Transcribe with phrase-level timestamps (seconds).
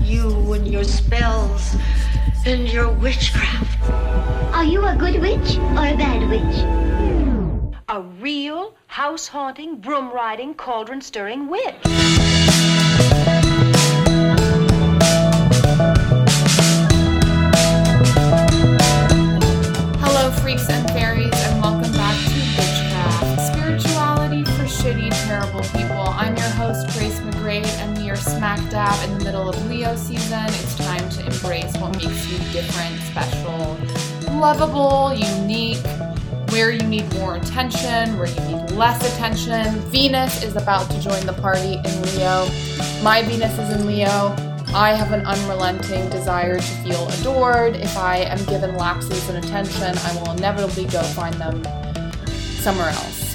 [0.00, 1.76] You and your spells
[2.46, 3.90] and your witchcraft.
[4.54, 7.74] Are you a good witch or a bad witch?
[7.90, 11.74] A real house haunting, broom riding, cauldron stirring witch.
[20.00, 21.25] Hello, freaks and fairies,
[25.62, 26.08] People.
[26.16, 29.96] I'm your host, Grace McGrade, and we are smack dab in the middle of Leo
[29.96, 30.44] season.
[30.48, 33.78] It's time to embrace what makes you different, special,
[34.38, 35.82] lovable, unique,
[36.50, 39.80] where you need more attention, where you need less attention.
[39.90, 42.46] Venus is about to join the party in Leo.
[43.02, 44.36] My Venus is in Leo.
[44.74, 47.76] I have an unrelenting desire to feel adored.
[47.76, 51.64] If I am given lapses in attention, I will inevitably go find them
[52.60, 53.25] somewhere else.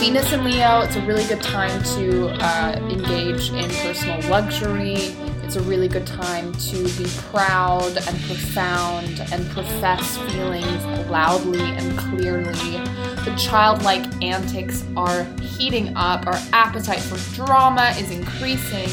[0.00, 5.14] Venus and Leo, it's a really good time to uh, engage in personal luxury.
[5.42, 11.98] It's a really good time to be proud and profound and profess feelings loudly and
[11.98, 12.78] clearly.
[13.24, 18.88] The childlike antics are heating up, our appetite for drama is increasing,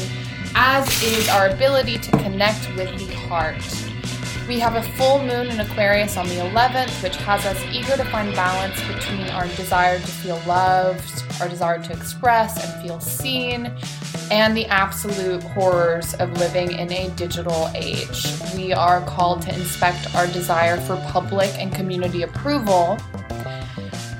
[0.56, 3.87] as is our ability to connect with the heart.
[4.48, 8.04] We have a full moon in Aquarius on the 11th, which has us eager to
[8.06, 13.70] find balance between our desire to feel loved, our desire to express and feel seen,
[14.30, 18.26] and the absolute horrors of living in a digital age.
[18.56, 22.96] We are called to inspect our desire for public and community approval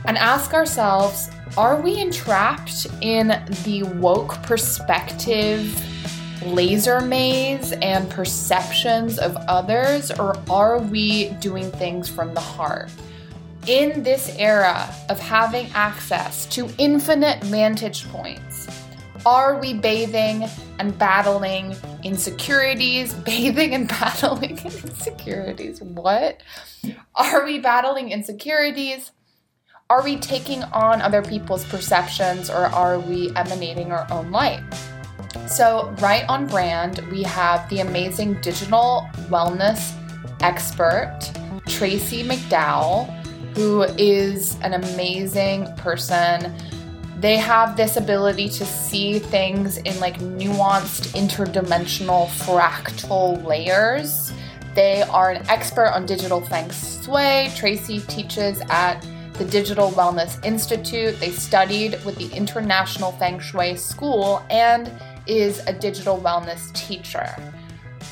[0.05, 3.29] and ask ourselves are we entrapped in
[3.65, 5.75] the woke perspective?
[6.45, 12.91] Laser maze and perceptions of others, or are we doing things from the heart?
[13.67, 18.67] In this era of having access to infinite vantage points,
[19.27, 23.13] are we bathing and battling insecurities?
[23.29, 25.83] Bathing and battling insecurities.
[25.83, 26.41] What?
[27.15, 29.11] Are we battling insecurities?
[29.91, 34.63] Are we taking on other people's perceptions or are we emanating our own light?
[35.47, 39.95] So, right on brand, we have the amazing digital wellness
[40.41, 41.19] expert,
[41.67, 43.15] Tracy McDowell,
[43.55, 46.55] who is an amazing person.
[47.19, 54.33] They have this ability to see things in like nuanced, interdimensional, fractal layers.
[54.75, 57.51] They are an expert on digital feng shui.
[57.57, 61.19] Tracy teaches at the Digital Wellness Institute.
[61.19, 64.93] They studied with the International Feng Shui School and
[65.29, 67.35] is a digital wellness teacher.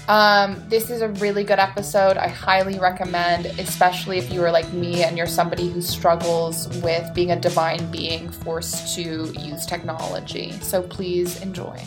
[0.09, 2.17] Um, this is a really good episode.
[2.17, 7.13] I highly recommend, especially if you are like me and you're somebody who struggles with
[7.13, 10.53] being a divine being forced to use technology.
[10.61, 11.83] So please enjoy.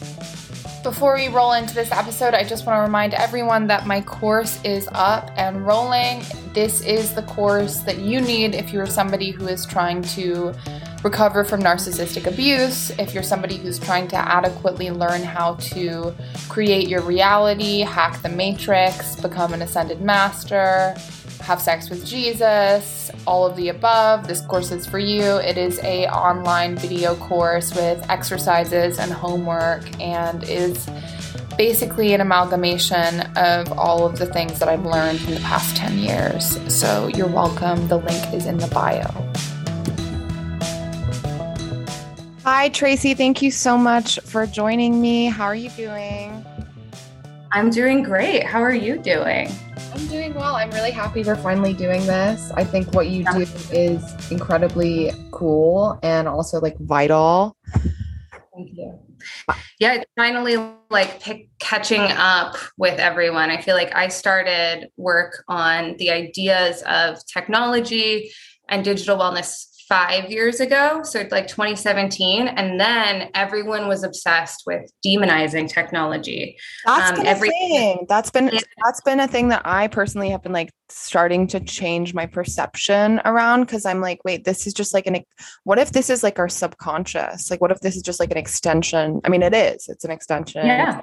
[0.84, 4.62] Before we roll into this episode, I just want to remind everyone that my course
[4.64, 6.22] is up and rolling.
[6.54, 10.54] This is the course that you need if you're somebody who is trying to
[11.04, 16.14] recover from narcissistic abuse, if you're somebody who's trying to adequately learn how to
[16.50, 20.96] create your reality, hack the matrix, become an ascended master,
[21.42, 25.24] have sex with Jesus, all of the above, this course is for you.
[25.38, 30.88] It is a online video course with exercises and homework and is
[31.58, 35.98] basically an amalgamation of all of the things that I've learned in the past 10
[35.98, 36.58] years.
[36.74, 37.88] So you're welcome.
[37.88, 39.10] The link is in the bio.
[42.52, 43.14] Hi, Tracy.
[43.14, 45.28] Thank you so much for joining me.
[45.28, 46.44] How are you doing?
[47.52, 48.44] I'm doing great.
[48.44, 49.52] How are you doing?
[49.94, 50.56] I'm doing well.
[50.56, 52.50] I'm really happy we're finally doing this.
[52.56, 57.56] I think what you do is incredibly cool and also like vital.
[58.56, 58.98] Thank you.
[59.80, 60.58] Yeah, it's finally
[60.90, 63.52] like pick, catching up with everyone.
[63.52, 68.31] I feel like I started work on the ideas of technology
[68.70, 74.90] and digital wellness five years ago, so like 2017, and then everyone was obsessed with
[75.04, 76.56] demonizing technology.
[76.86, 78.06] That's um, been every- thing.
[78.08, 78.52] That's been
[78.86, 83.19] that's been a thing that I personally have been like starting to change my perception
[83.25, 85.24] around because I'm like, wait, this is just like an.
[85.63, 87.50] What if this is like our subconscious?
[87.50, 89.19] Like, what if this is just like an extension?
[89.25, 89.90] I mean, it is.
[89.90, 90.68] It's an extension.
[90.68, 91.02] Yeah.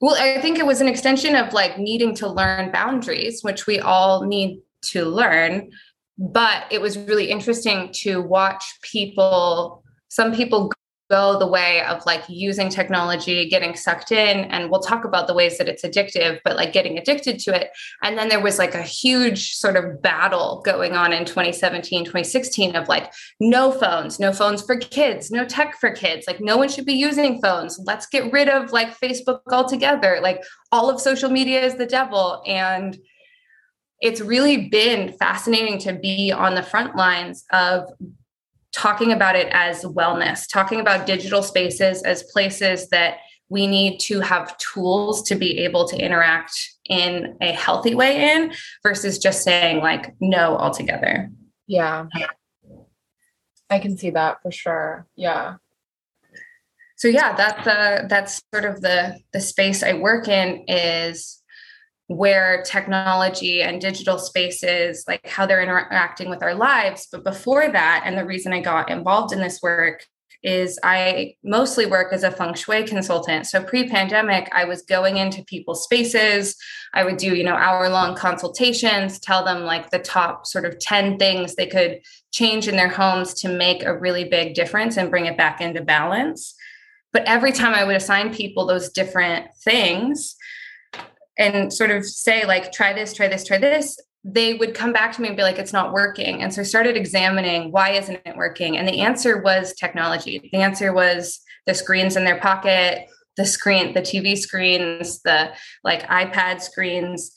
[0.00, 3.78] Well, I think it was an extension of like needing to learn boundaries, which we
[3.78, 5.70] all need to learn
[6.20, 10.70] but it was really interesting to watch people some people
[11.10, 15.34] go the way of like using technology, getting sucked in, and we'll talk about the
[15.34, 17.70] ways that it's addictive, but like getting addicted to it.
[18.02, 22.76] And then there was like a huge sort of battle going on in 2017, 2016
[22.76, 26.26] of like no phones, no phones for kids, no tech for kids.
[26.26, 27.78] Like no one should be using phones.
[27.84, 30.20] Let's get rid of like Facebook altogether.
[30.22, 32.42] Like all of social media is the devil.
[32.46, 32.96] And
[34.00, 37.88] it's really been fascinating to be on the front lines of
[38.72, 43.18] talking about it as wellness, talking about digital spaces as places that
[43.48, 46.52] we need to have tools to be able to interact
[46.88, 48.52] in a healthy way in
[48.82, 51.30] versus just saying like no altogether.
[51.66, 52.06] Yeah.
[53.68, 55.06] I can see that for sure.
[55.16, 55.56] Yeah.
[56.96, 61.39] So yeah, that's uh that's sort of the the space I work in is
[62.10, 67.06] where technology and digital spaces like how they're interacting with our lives.
[67.10, 70.04] But before that and the reason i got involved in this work
[70.42, 73.46] is i mostly work as a feng shui consultant.
[73.46, 76.56] So pre-pandemic i was going into people's spaces.
[76.94, 80.80] I would do you know hour long consultations tell them like the top sort of
[80.80, 82.00] 10 things they could
[82.32, 85.80] change in their homes to make a really big difference and bring it back into
[85.80, 86.56] balance.
[87.12, 90.34] But every time i would assign people those different things
[91.40, 95.12] and sort of say like try this try this try this they would come back
[95.12, 96.42] to me and be like it's not working.
[96.42, 98.76] And so i started examining why isn't it working?
[98.76, 100.50] And the answer was technology.
[100.52, 105.52] The answer was the screens in their pocket the screen the tv screens the
[105.84, 107.32] like ipad screens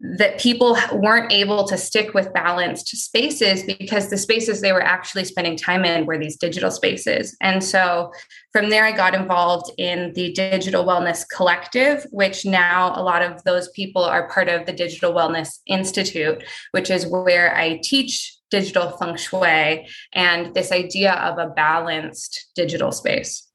[0.00, 5.24] that people weren't able to stick with balanced spaces because the spaces they were actually
[5.24, 7.36] spending time in were these digital spaces.
[7.42, 8.10] And so
[8.52, 13.44] from there, I got involved in the Digital Wellness Collective, which now a lot of
[13.44, 18.90] those people are part of the Digital Wellness Institute, which is where I teach digital
[18.96, 23.46] feng shui and this idea of a balanced digital space.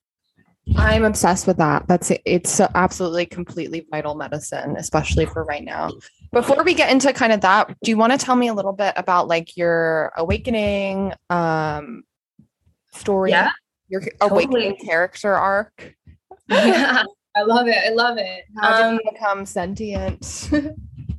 [0.78, 1.88] I'm obsessed with that.
[1.88, 5.92] That's it's absolutely completely vital medicine, especially for right now.
[6.36, 8.74] Before we get into kind of that, do you want to tell me a little
[8.74, 12.04] bit about like your awakening um
[12.92, 13.32] story?
[13.32, 13.52] Yeah.
[13.88, 14.44] Your totally.
[14.44, 15.96] awakening character arc?
[16.50, 17.04] Yeah,
[17.38, 17.78] I love it.
[17.78, 18.44] I love it.
[18.60, 20.50] How um, you become sentient?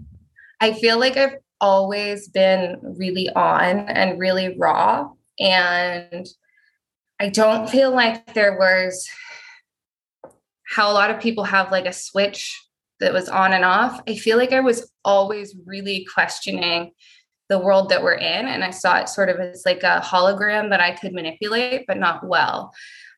[0.60, 5.08] I feel like I've always been really on and really raw.
[5.40, 6.26] And
[7.18, 9.08] I don't feel like there was
[10.68, 12.65] how a lot of people have like a switch
[13.00, 14.00] that was on and off.
[14.08, 16.93] I feel like I was always really questioning
[17.48, 18.46] the world that we're in.
[18.46, 21.98] And I saw it sort of as like a hologram that I could manipulate, but
[21.98, 22.72] not well.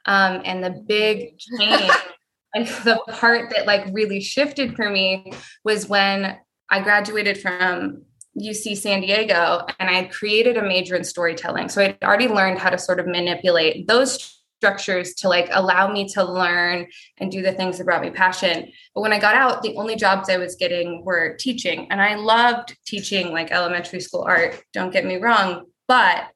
[0.04, 1.92] Um, and the big change,
[2.54, 5.32] and the part that like really shifted for me
[5.64, 6.38] was when
[6.70, 8.02] I graduated from
[8.38, 11.68] UC San Diego and I had created a major in storytelling.
[11.68, 16.06] So I'd already learned how to sort of manipulate those structures to like allow me
[16.08, 16.86] to learn
[17.18, 18.70] and do the things that brought me passion.
[18.94, 21.86] But when I got out, the only jobs I was getting were teaching.
[21.90, 26.26] And I loved teaching like elementary school art, don't get me wrong, but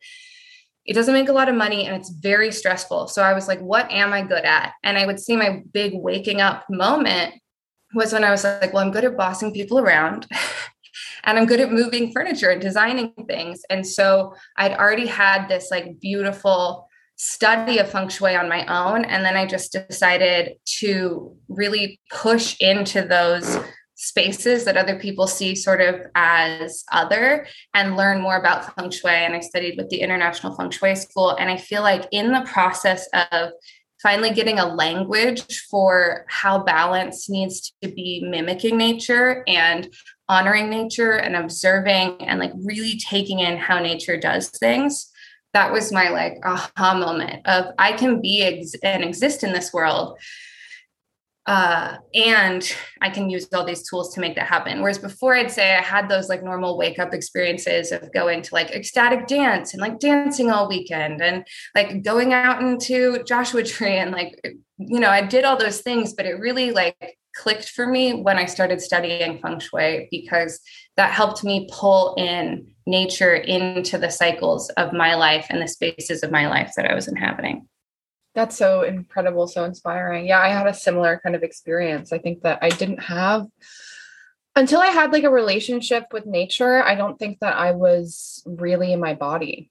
[0.84, 3.08] it doesn't make a lot of money and it's very stressful.
[3.08, 4.72] So I was like, what am I good at?
[4.82, 7.34] And I would see my big waking up moment
[7.94, 10.26] was when I was like, well, I'm good at bossing people around.
[11.24, 13.62] and I'm good at moving furniture and designing things.
[13.70, 16.88] And so I'd already had this like beautiful
[17.24, 19.04] study of feng shui on my own.
[19.04, 23.58] And then I just decided to really push into those
[23.94, 29.12] spaces that other people see sort of as other and learn more about feng shui.
[29.12, 31.36] And I studied with the International Feng Shui School.
[31.36, 33.52] And I feel like in the process of
[34.02, 39.88] finally getting a language for how balance needs to be mimicking nature and
[40.28, 45.11] honoring nature and observing and like really taking in how nature does things
[45.52, 49.72] that was my like aha moment of I can be ex- and exist in this
[49.72, 50.18] world.
[51.44, 54.80] Uh, and I can use all these tools to make that happen.
[54.80, 58.54] Whereas before, I'd say I had those like normal wake up experiences of going to
[58.54, 61.44] like ecstatic dance and like dancing all weekend and
[61.74, 64.40] like going out into Joshua Tree and like,
[64.78, 68.38] you know, I did all those things, but it really like clicked for me when
[68.38, 70.60] I started studying feng shui because
[70.96, 76.22] that helped me pull in nature into the cycles of my life and the spaces
[76.22, 77.68] of my life that I was inhabiting.
[78.34, 80.26] That's so incredible, so inspiring.
[80.26, 82.12] Yeah, I had a similar kind of experience.
[82.12, 83.46] I think that I didn't have
[84.54, 88.92] until I had like a relationship with nature, I don't think that I was really
[88.92, 89.70] in my body,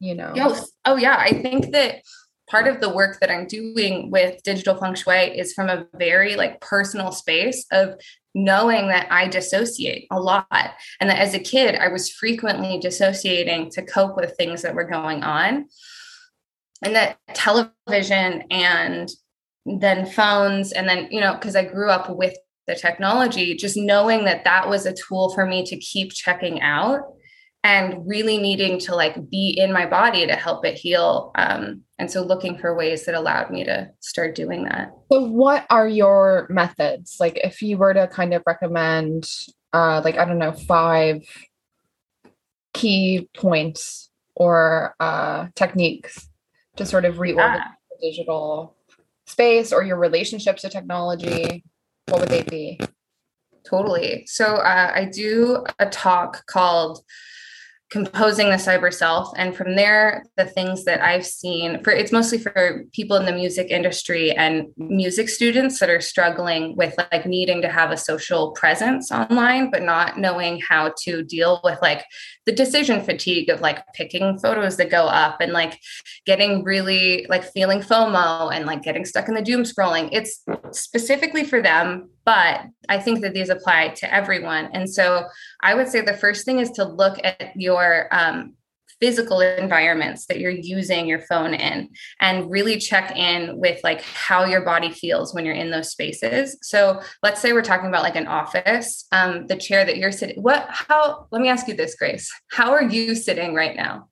[0.00, 0.32] you know.
[0.34, 0.60] Yeah.
[0.84, 2.02] Oh yeah, I think that
[2.48, 6.36] part of the work that I'm doing with digital feng shui is from a very
[6.36, 8.00] like personal space of
[8.34, 10.72] knowing that I dissociate a lot.
[11.00, 14.84] And that as a kid, I was frequently dissociating to cope with things that were
[14.84, 15.66] going on.
[16.82, 19.08] and that television and
[19.66, 22.36] then phones and then you know because i grew up with
[22.66, 27.00] the technology just knowing that that was a tool for me to keep checking out
[27.66, 32.08] and really needing to like be in my body to help it heal um, and
[32.08, 34.92] so looking for ways that allowed me to start doing that.
[35.10, 37.16] So what are your methods?
[37.18, 39.28] Like if you were to kind of recommend
[39.72, 41.22] uh, like i don't know five
[42.72, 46.28] key points or uh, techniques
[46.76, 47.72] to sort of reorganize yeah.
[47.90, 48.76] the digital
[49.26, 51.64] space or your relationships to technology
[52.08, 52.78] what would they be?
[53.68, 54.24] Totally.
[54.26, 57.02] So uh, i do a talk called
[57.90, 59.32] composing the cyber self.
[59.36, 63.32] And from there the things that i've seen for it's mostly for people in the
[63.32, 68.52] music industry and music students that are struggling with like needing to have a social
[68.52, 72.04] presence online but not knowing how to deal with like
[72.46, 75.78] the decision fatigue of like picking photos that go up and like
[76.24, 80.08] getting really like feeling fomo and like getting stuck in the doom scrolling.
[80.12, 84.68] It's specifically for them but I think that these apply to everyone.
[84.72, 85.24] And so
[85.62, 88.54] I would say the first thing is to look at your um,
[89.00, 91.88] physical environments that you're using your phone in
[92.20, 96.58] and really check in with like how your body feels when you're in those spaces.
[96.62, 100.42] So let's say we're talking about like an office um, the chair that you're sitting
[100.42, 102.30] what how let me ask you this grace.
[102.50, 104.08] How are you sitting right now?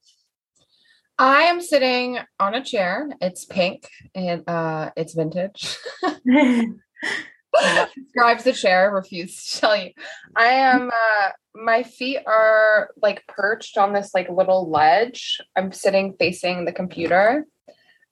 [1.19, 3.09] I am sitting on a chair.
[3.21, 5.77] It's pink and uh it's vintage
[7.95, 9.91] describes the chair refuse to tell you.
[10.37, 15.41] I am uh my feet are like perched on this like little ledge.
[15.57, 17.47] I'm sitting facing the computer.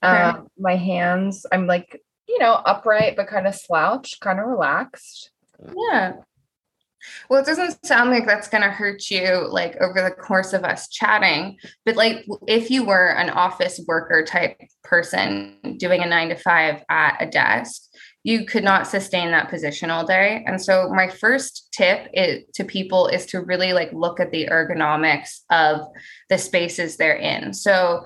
[0.04, 0.20] Okay.
[0.20, 5.30] um, my hands i'm like you know upright but kind of slouched kind of relaxed.
[5.76, 6.14] Yeah.
[7.28, 10.64] Well, it doesn't sound like that's going to hurt you like over the course of
[10.64, 16.28] us chatting, but like if you were an office worker type person doing a nine
[16.28, 17.82] to five at a desk,
[18.25, 20.45] you could not sustain that position all day.
[20.47, 25.41] And so my first tip to people is to really like look at the ergonomics
[25.50, 25.81] of
[26.29, 27.52] the spaces they're in.
[27.52, 28.05] So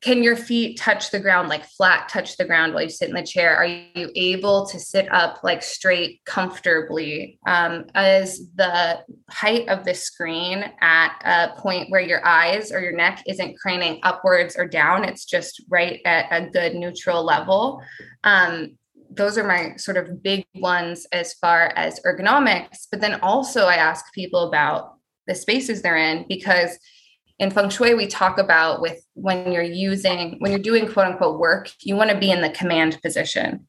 [0.00, 3.14] can your feet touch the ground like flat touch the ground while you sit in
[3.14, 9.68] the chair are you able to sit up like straight comfortably um, is the height
[9.68, 14.56] of the screen at a point where your eyes or your neck isn't craning upwards
[14.56, 17.82] or down it's just right at a good neutral level
[18.22, 18.78] um,
[19.18, 22.86] those are my sort of big ones as far as ergonomics.
[22.90, 24.94] But then also, I ask people about
[25.26, 26.78] the spaces they're in because
[27.38, 31.38] in feng shui we talk about with when you're using when you're doing quote unquote
[31.38, 33.66] work you want to be in the command position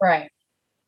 [0.00, 0.30] right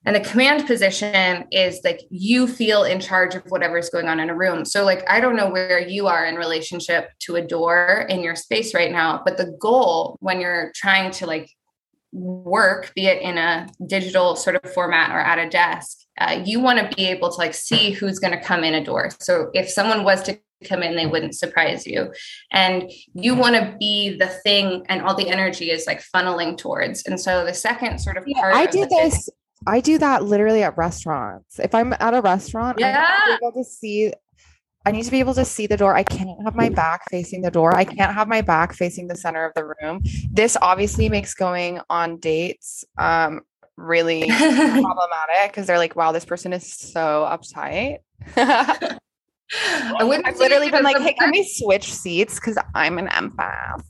[0.07, 4.31] and the command position is like you feel in charge of whatever's going on in
[4.31, 8.07] a room so like i don't know where you are in relationship to a door
[8.09, 11.50] in your space right now but the goal when you're trying to like
[12.12, 16.61] work, be it in a digital sort of format or at a desk, uh, you
[16.61, 19.11] want to be able to like see who's going to come in a door.
[19.21, 22.12] So if someone was to come in, they wouldn't surprise you.
[22.52, 27.05] And you want to be the thing, and all the energy is like funneling towards.
[27.07, 29.29] And so the second sort of part, I do this.
[29.67, 31.59] I do that literally at restaurants.
[31.59, 33.11] If I'm at a restaurant, yeah.
[33.26, 34.12] I'm able to see
[34.87, 35.95] I need to be able to see the door.
[35.95, 37.77] I can't have my back facing the door.
[37.77, 40.03] I can't have my back facing the center of the room.
[40.31, 43.43] This obviously makes going on dates um,
[43.77, 47.99] really problematic because they're like, wow, this person is so uptight.
[48.37, 52.37] I wouldn't I've literally been like, hey, can we switch seats?
[52.37, 53.83] Because I'm an empath.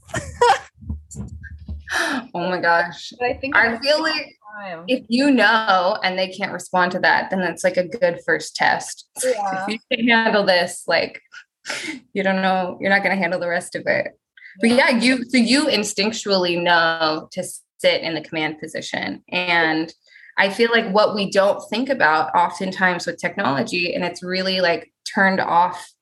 [2.35, 3.13] oh my gosh.
[3.19, 4.85] But I think I feel like time.
[4.89, 8.57] If you know and they can't respond to that, then that's like a good first
[8.57, 9.09] test.
[9.25, 9.65] Yeah.
[9.67, 11.21] if you can handle this, like
[12.13, 14.19] you don't know, you're not going to handle the rest of it.
[14.61, 17.43] But yeah, you so you instinctually know to
[17.79, 19.23] sit in the command position.
[19.29, 19.93] And
[20.37, 24.93] I feel like what we don't think about oftentimes with technology, and it's really like
[25.15, 25.93] turned off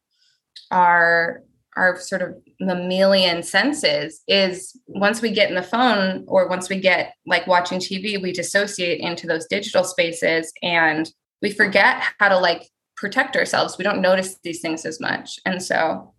[0.71, 1.43] our
[1.78, 6.80] our sort of mammalian senses is once we get in the phone or once we
[6.80, 12.38] get like watching TV, we dissociate into those digital spaces and we forget how to
[12.38, 13.78] like protect ourselves.
[13.78, 15.38] We don't notice these things as much.
[15.47, 16.12] And so,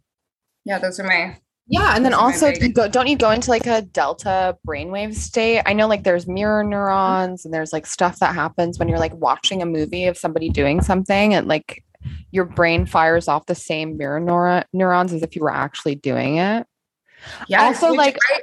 [0.63, 1.37] yeah, those are my.
[1.67, 1.93] Yeah.
[1.95, 5.61] And then also, go, don't you go into like a delta brainwave state?
[5.65, 9.13] I know like there's mirror neurons and there's like stuff that happens when you're like
[9.13, 11.83] watching a movie of somebody doing something and like
[12.31, 16.67] your brain fires off the same mirror neurons as if you were actually doing it.
[17.47, 17.63] Yeah.
[17.63, 18.41] Also, like, I,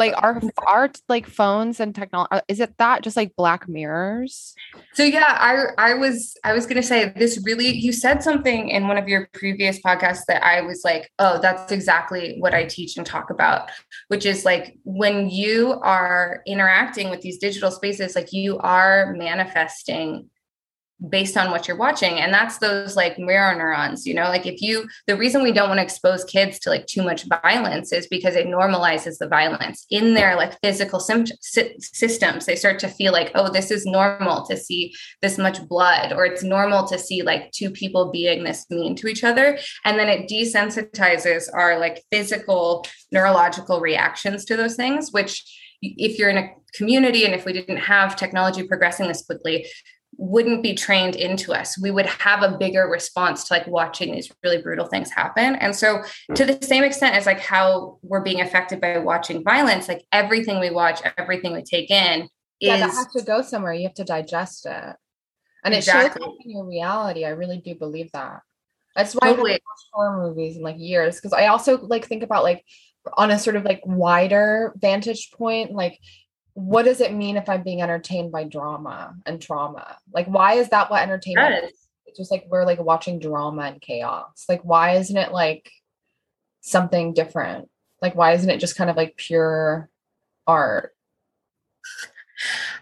[0.00, 4.54] like our our like phones and technology uh, is it that just like black mirrors
[4.94, 8.88] so yeah i i was i was gonna say this really you said something in
[8.88, 12.96] one of your previous podcasts that i was like oh that's exactly what i teach
[12.96, 13.70] and talk about
[14.08, 20.28] which is like when you are interacting with these digital spaces like you are manifesting
[21.08, 22.18] based on what you're watching.
[22.18, 25.68] And that's those like mirror neurons you know like if you the reason we don't
[25.68, 29.86] want to expose kids to like too much violence is because it normalizes the violence
[29.90, 31.26] in their like physical sim-
[31.80, 32.46] systems.
[32.46, 34.92] They start to feel like oh this is normal to see
[35.22, 39.08] this much blood or it's normal to see like two people being this mean to
[39.08, 39.58] each other.
[39.84, 45.44] And then it desensitizes our like physical neurological reactions to those things which
[45.82, 49.66] if you're in a community and if we didn't have technology progressing this quickly
[50.20, 51.80] wouldn't be trained into us.
[51.80, 55.54] We would have a bigger response to like watching these really brutal things happen.
[55.56, 56.02] And so
[56.34, 60.60] to the same extent as like how we're being affected by watching violence like everything
[60.60, 62.28] we watch everything we take in
[62.60, 63.72] yeah is, that has to go somewhere.
[63.72, 64.96] You have to digest it.
[65.64, 66.06] And exactly.
[66.06, 67.24] it shows up in your reality.
[67.24, 68.42] I really do believe that.
[68.94, 69.52] That's why totally.
[69.52, 72.64] i watch horror movies in like years because i also like think about like
[73.16, 75.98] on a sort of like wider vantage point like
[76.54, 79.96] what does it mean if I'm being entertained by drama and trauma?
[80.12, 81.70] Like, why is that what entertainment yes.
[81.70, 81.88] is?
[82.06, 84.44] It's just like we're like watching drama and chaos.
[84.48, 85.70] Like, why isn't it like
[86.60, 87.68] something different?
[88.02, 89.88] Like, why isn't it just kind of like pure
[90.46, 90.94] art?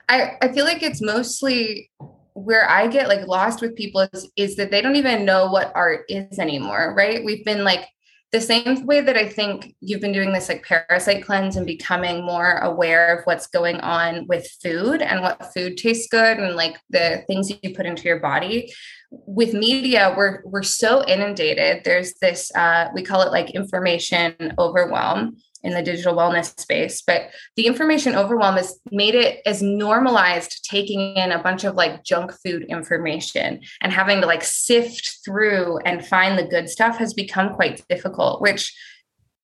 [0.09, 1.91] I, I feel like it's mostly
[2.35, 5.73] where I get like lost with people is, is that they don't even know what
[5.75, 7.25] art is anymore, right?
[7.25, 7.87] We've been like
[8.31, 12.25] the same way that I think you've been doing this like parasite cleanse and becoming
[12.25, 16.77] more aware of what's going on with food and what food tastes good and like
[16.91, 18.71] the things you put into your body.
[19.11, 21.85] With media, we're we're so inundated.
[21.85, 27.31] There's this uh, we call it like information overwhelm in the digital wellness space but
[27.57, 32.33] the information overwhelm has made it as normalized taking in a bunch of like junk
[32.45, 37.55] food information and having to like sift through and find the good stuff has become
[37.55, 38.73] quite difficult which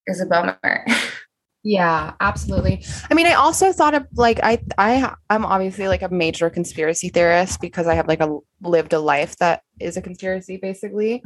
[0.06, 0.58] is a bummer
[1.64, 6.08] yeah absolutely i mean i also thought of like i i i'm obviously like a
[6.10, 10.58] major conspiracy theorist because i have like a lived a life that is a conspiracy
[10.58, 11.22] basically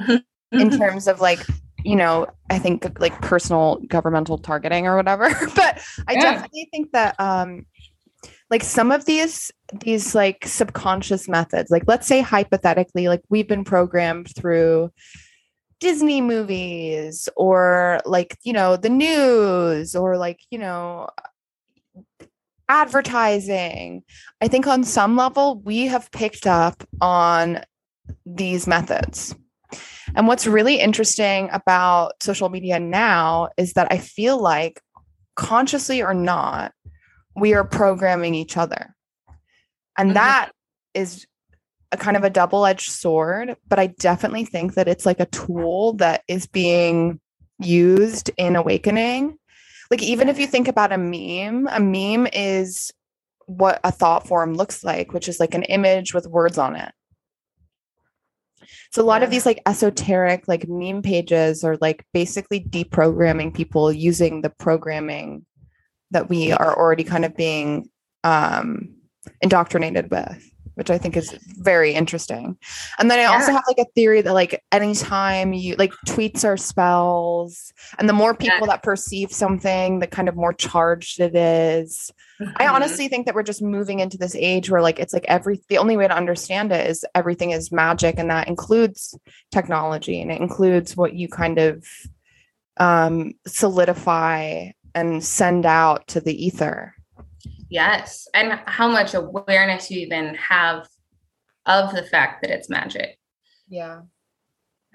[0.52, 1.40] in terms of like
[1.84, 5.28] you know, I think like personal governmental targeting or whatever.
[5.54, 6.20] but I yeah.
[6.20, 7.66] definitely think that um
[8.50, 13.64] like some of these these like subconscious methods, like let's say hypothetically, like we've been
[13.64, 14.90] programmed through
[15.80, 21.08] Disney movies or like, you know, the news or like, you know,
[22.68, 24.02] advertising.
[24.40, 27.62] I think on some level we have picked up on
[28.26, 29.34] these methods
[30.14, 34.80] and what's really interesting about social media now is that I feel like,
[35.36, 36.72] consciously or not,
[37.36, 38.94] we are programming each other.
[39.96, 40.14] And mm-hmm.
[40.14, 40.50] that
[40.94, 41.26] is
[41.92, 45.26] a kind of a double edged sword, but I definitely think that it's like a
[45.26, 47.20] tool that is being
[47.58, 49.38] used in awakening.
[49.90, 52.92] Like, even if you think about a meme, a meme is
[53.46, 56.92] what a thought form looks like, which is like an image with words on it.
[58.90, 59.26] So a lot yeah.
[59.26, 65.46] of these like esoteric like meme pages are like basically deprogramming people using the programming
[66.10, 67.88] that we are already kind of being
[68.24, 68.94] um
[69.42, 72.56] indoctrinated with which I think is very interesting.
[73.00, 73.32] And then I yeah.
[73.32, 78.12] also have like a theory that like anytime you like tweets are spells, and the
[78.12, 78.66] more people yeah.
[78.66, 82.12] that perceive something, the kind of more charged it is.
[82.40, 82.52] Mm-hmm.
[82.58, 85.60] I honestly think that we're just moving into this age where like it's like every
[85.68, 89.18] the only way to understand it is everything is magic, and that includes
[89.50, 91.84] technology and it includes what you kind of
[92.76, 96.94] um solidify and send out to the ether.
[97.70, 98.26] Yes.
[98.34, 100.86] And how much awareness you even have
[101.66, 103.18] of the fact that it's magic.
[103.68, 104.02] Yeah.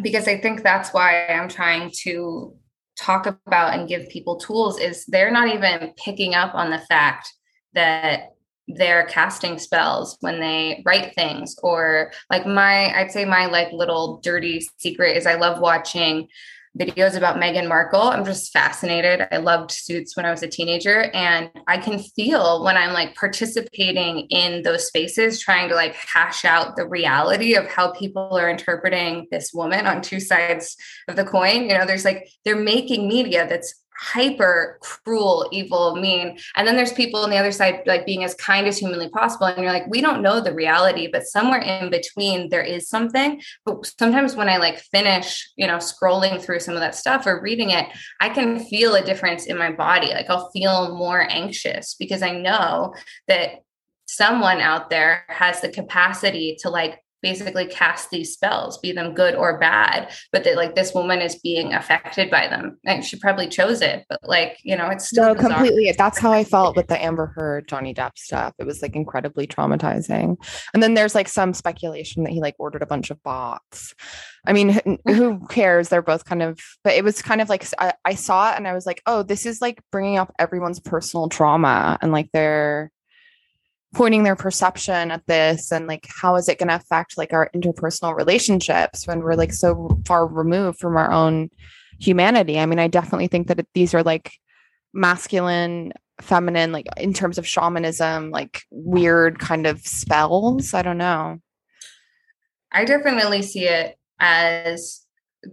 [0.01, 2.55] Because I think that's why I'm trying to
[2.97, 7.31] talk about and give people tools is they're not even picking up on the fact
[7.73, 8.33] that
[8.67, 14.21] they're casting spells when they write things or like my i'd say my like little
[14.21, 16.27] dirty secret is i love watching
[16.77, 18.01] videos about Meghan Markle.
[18.01, 19.27] I'm just fascinated.
[19.31, 21.03] I loved suits when I was a teenager.
[21.13, 26.45] And I can feel when I'm like participating in those spaces, trying to like hash
[26.45, 30.75] out the reality of how people are interpreting this woman on two sides
[31.07, 31.69] of the coin.
[31.69, 36.37] You know, there's like, they're making media that's hyper cruel, evil, mean.
[36.55, 39.47] And then there's people on the other side, like being as kind as humanly possible.
[39.47, 43.41] And you're like, we don't know the reality, but somewhere in between there is something.
[43.65, 47.41] But sometimes when I like finish, you know, scrolling through some of that stuff or
[47.41, 47.87] reading it,
[48.19, 50.07] I can feel a difference in my body.
[50.07, 52.93] Like I'll feel more anxious because I know
[53.27, 53.61] that
[54.05, 59.33] someone out there has the capacity to like basically cast these spells, be them good
[59.33, 62.77] or bad, but that like this woman is being affected by them.
[62.85, 65.91] And she probably chose it, but like, you know, it's still no, completely.
[65.97, 68.53] That's how I felt with the Amber Heard, Johnny Depp stuff.
[68.59, 70.35] It was like incredibly traumatizing.
[70.73, 73.95] And then there's like some speculation that he like ordered a bunch of bots.
[74.45, 75.45] I mean, who mm-hmm.
[75.45, 75.89] cares?
[75.89, 78.67] They're both kind of, but it was kind of like I, I saw it and
[78.67, 82.91] I was like, oh, this is like bringing up everyone's personal trauma and like their
[83.93, 87.49] pointing their perception at this and like how is it going to affect like our
[87.55, 91.49] interpersonal relationships when we're like so far removed from our own
[91.99, 92.59] humanity?
[92.59, 94.33] I mean i definitely think that these are like
[94.93, 100.73] masculine feminine like in terms of shamanism like weird kind of spells.
[100.73, 101.39] I don't know.
[102.71, 105.02] I definitely see it as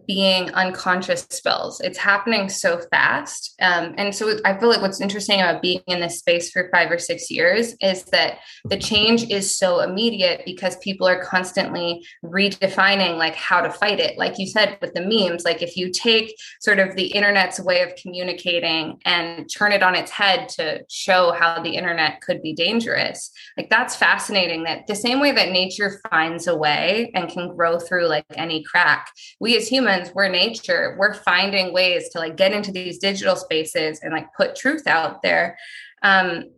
[0.07, 1.81] being unconscious spells.
[1.81, 3.55] It's happening so fast.
[3.61, 6.90] Um, and so I feel like what's interesting about being in this space for five
[6.90, 13.18] or six years is that the change is so immediate because people are constantly redefining
[13.18, 14.18] like how to fight it.
[14.18, 17.83] Like you said with the memes, like if you take sort of the internet's way
[17.83, 22.53] of communicating and turn it on its head to show how the internet could be
[22.53, 27.55] dangerous, like that's fascinating that the same way that nature finds a way and can
[27.55, 30.97] grow through like any crack, we as humans humans we're nature.
[30.99, 35.23] We're finding ways to like get into these digital spaces and like put truth out
[35.23, 35.59] there.
[36.03, 36.51] Um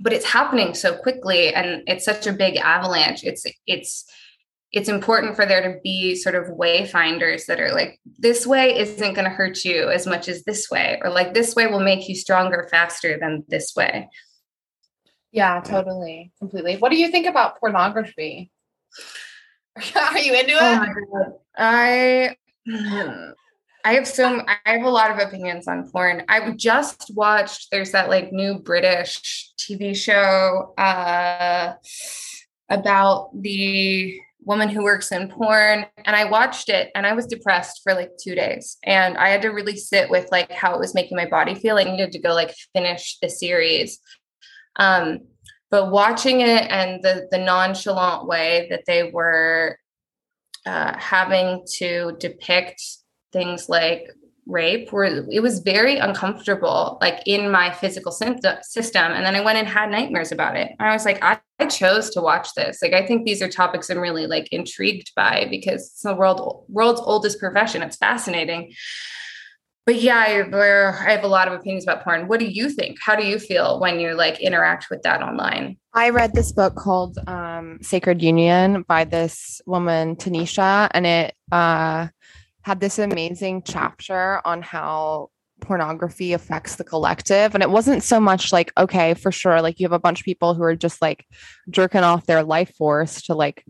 [0.00, 3.22] but it's happening so quickly and it's such a big avalanche.
[3.22, 4.04] It's it's
[4.72, 9.12] it's important for there to be sort of wayfinders that are like this way isn't
[9.12, 12.08] going to hurt you as much as this way or like this way will make
[12.08, 14.08] you stronger faster than this way.
[15.30, 16.32] Yeah totally.
[16.38, 16.76] Completely.
[16.78, 18.50] What do you think about pornography
[19.96, 22.36] are you into oh it oh I
[23.84, 26.24] I have some I have a lot of opinions on porn.
[26.28, 31.74] I just watched there's that like new British TV show uh
[32.68, 37.80] about the woman who works in porn and I watched it and I was depressed
[37.82, 40.94] for like 2 days and I had to really sit with like how it was
[40.94, 41.76] making my body feel.
[41.76, 43.98] I needed to go like finish the series.
[44.76, 45.20] Um
[45.72, 49.78] but watching it and the the nonchalant way that they were
[50.66, 52.80] uh, having to depict
[53.32, 54.08] things like
[54.46, 59.56] rape where it was very uncomfortable like in my physical system and then i went
[59.56, 60.72] and had nightmares about it.
[60.78, 62.80] I was like I, I chose to watch this.
[62.82, 66.64] Like i think these are topics i'm really like intrigued by because it's the world
[66.68, 67.82] world's oldest profession.
[67.82, 68.72] It's fascinating
[69.86, 72.28] but yeah I, I have a lot of opinions about porn.
[72.28, 72.98] What do you think?
[73.04, 75.76] How do you feel when you like interact with that online?
[75.94, 82.08] I read this book called um, Sacred Union by this woman, Tanisha, and it uh,
[82.62, 87.54] had this amazing chapter on how pornography affects the collective.
[87.54, 90.24] And it wasn't so much like, okay, for sure, like you have a bunch of
[90.24, 91.26] people who are just like
[91.70, 93.64] jerking off their life force to like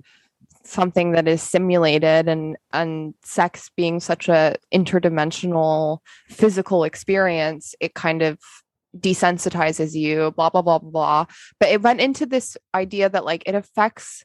[0.65, 5.99] something that is simulated and and sex being such a interdimensional
[6.29, 8.39] physical experience it kind of
[8.97, 11.25] desensitizes you, blah, blah, blah, blah, blah.
[11.59, 14.25] But it went into this idea that like it affects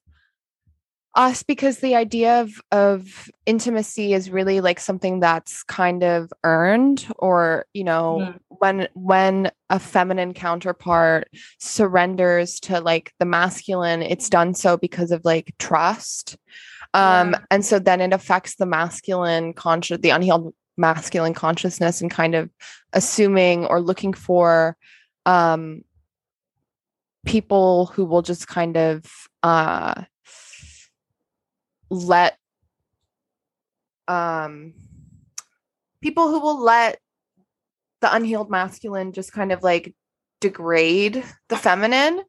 [1.18, 7.06] us because the idea of of intimacy is really like something that's kind of earned
[7.18, 8.40] or you know mm.
[8.48, 11.28] when when a feminine counterpart
[11.60, 16.38] surrenders to like the masculine it's done so because of like trust
[16.94, 17.40] um yeah.
[17.52, 22.50] and so then it affects the masculine conscious the unhealed masculine consciousness and kind of
[22.94, 24.78] assuming or looking for
[25.26, 25.84] um,
[27.26, 29.04] people who will just kind of
[29.44, 30.04] uh,
[31.90, 32.38] let
[34.08, 34.74] um,
[36.02, 37.00] people who will let
[38.02, 39.94] the unhealed masculine just kind of like
[40.40, 42.22] degrade the feminine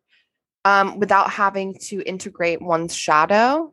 [0.65, 3.73] um, without having to integrate one's shadow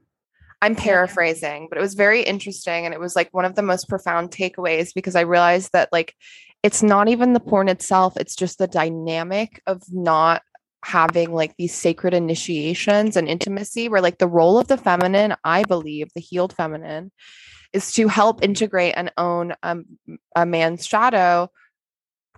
[0.61, 2.85] I'm paraphrasing, but it was very interesting.
[2.85, 6.15] And it was like one of the most profound takeaways because I realized that, like,
[6.63, 10.41] it's not even the porn itself, it's just the dynamic of not
[10.85, 15.63] having like these sacred initiations and intimacy, where like the role of the feminine, I
[15.63, 17.11] believe, the healed feminine,
[17.73, 19.85] is to help integrate and own um,
[20.35, 21.49] a man's shadow.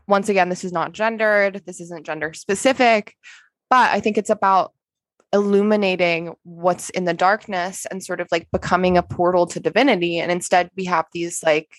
[0.08, 3.14] Once again, this is not gendered, this isn't gender specific,
[3.70, 4.72] but I think it's about
[5.34, 10.32] illuminating what's in the darkness and sort of like becoming a portal to divinity and
[10.32, 11.70] instead we have these like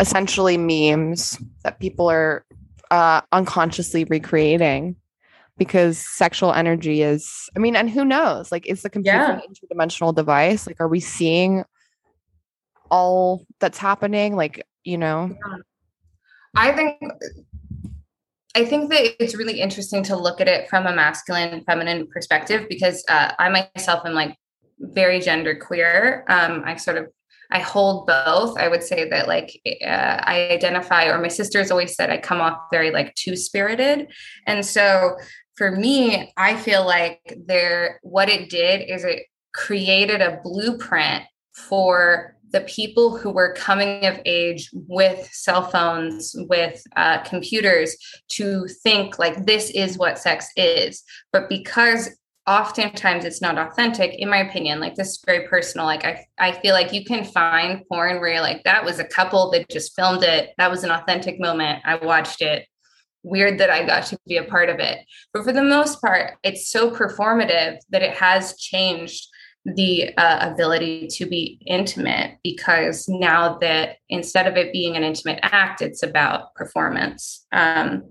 [0.00, 2.46] essentially memes that people are
[2.90, 4.96] uh, unconsciously recreating
[5.58, 9.40] because sexual energy is i mean and who knows like is the computer Yeah.
[9.40, 11.64] an interdimensional device like are we seeing
[12.90, 15.34] all that's happening like you know
[16.54, 16.98] I think
[18.54, 22.66] I think that it's really interesting to look at it from a masculine feminine perspective
[22.68, 24.36] because uh, I myself am like
[24.78, 26.24] very gender queer.
[26.28, 27.06] Um, I sort of
[27.50, 28.58] I hold both.
[28.58, 32.40] I would say that like uh, I identify, or my sisters always said I come
[32.40, 34.08] off very like two spirited,
[34.46, 35.16] and so
[35.56, 42.36] for me, I feel like there what it did is it created a blueprint for
[42.52, 47.96] the people who were coming of age with cell phones, with uh, computers,
[48.28, 51.02] to think like this is what sex is.
[51.32, 52.10] But because
[52.46, 55.86] oftentimes it's not authentic, in my opinion, like this is very personal.
[55.86, 59.04] Like I, I feel like you can find porn where you're like, that was a
[59.04, 60.50] couple that just filmed it.
[60.58, 61.82] That was an authentic moment.
[61.84, 62.66] I watched it.
[63.22, 64.98] Weird that I got to be a part of it.
[65.32, 69.28] But for the most part, it's so performative that it has changed
[69.64, 75.38] the uh, ability to be intimate because now that instead of it being an intimate
[75.42, 77.46] act, it's about performance.
[77.52, 78.02] Um,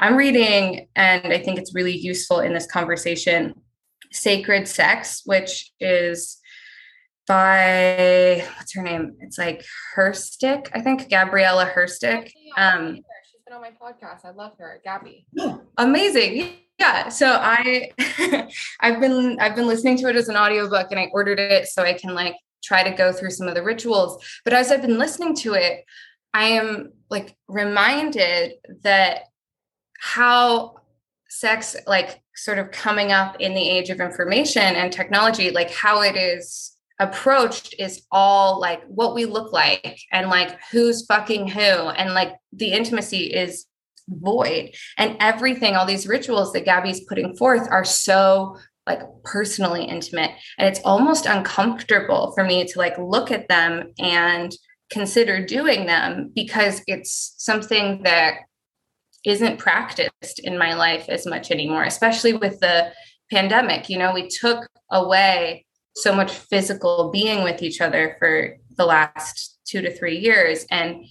[0.00, 3.54] I'm reading, and I think it's really useful in this conversation
[4.12, 6.38] Sacred Sex, which is
[7.28, 9.16] by what's her name?
[9.20, 9.64] It's like
[9.96, 12.32] Herstik, I think Gabriela Herstik.
[12.56, 12.98] Um,
[13.50, 14.24] been on my podcast.
[14.24, 15.26] I love her gabby.
[15.76, 16.52] Amazing.
[16.78, 17.08] Yeah.
[17.08, 17.90] So i
[18.80, 21.82] i've been i've been listening to it as an audiobook and i ordered it so
[21.82, 24.24] i can like try to go through some of the rituals.
[24.44, 25.84] But as i've been listening to it
[26.32, 29.24] i am like reminded that
[29.98, 30.76] how
[31.28, 36.02] sex like sort of coming up in the age of information and technology like how
[36.02, 41.60] it is approached is all like what we look like and like who's fucking who.
[41.60, 43.64] And like the intimacy is
[44.06, 44.74] void.
[44.98, 50.30] And everything all these rituals that gabby's putting forth are so like personally intimate.
[50.58, 54.52] And it's almost uncomfortable for me to like look at them and
[54.90, 58.34] consider doing them because it's something that
[59.24, 62.92] isn't practiced in my life as much anymore especially with the
[63.30, 63.88] pandemic.
[63.88, 65.64] You know we took away
[66.02, 71.04] so much physical being with each other for the last 2 to 3 years and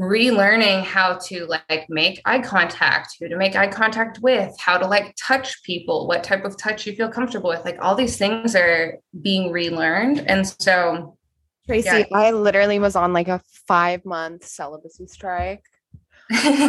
[0.00, 4.86] relearning how to like make eye contact who to make eye contact with how to
[4.86, 8.54] like touch people what type of touch you feel comfortable with like all these things
[8.54, 11.16] are being relearned and so
[11.66, 12.04] tracy Yeah.
[12.12, 15.64] i literally was on like a five month celibacy strike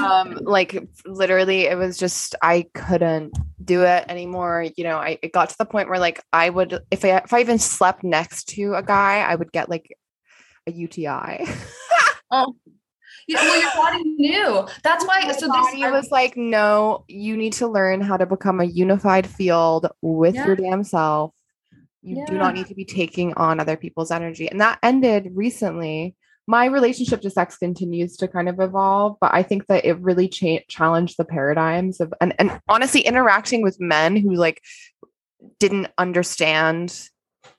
[0.02, 5.32] um like literally it was just i couldn't do it anymore you know i it
[5.32, 8.48] got to the point where like i would if i if i even slept next
[8.50, 9.96] to a guy i would get like
[10.68, 11.08] a uti
[12.32, 12.56] oh.
[13.30, 14.68] You know, well your body knew.
[14.84, 18.26] That's why my so body this was like no you need to learn how to
[18.26, 20.46] become a unified field with Yeah.
[20.48, 21.34] your damn self.
[22.02, 24.50] You do not need to be taking on other people's energy.
[24.50, 26.16] And that ended recently
[26.48, 30.28] my relationship to sex continues to kind of evolve but i think that it really
[30.28, 34.62] cha- challenged the paradigms of and, and honestly interacting with men who like
[35.60, 37.10] didn't understand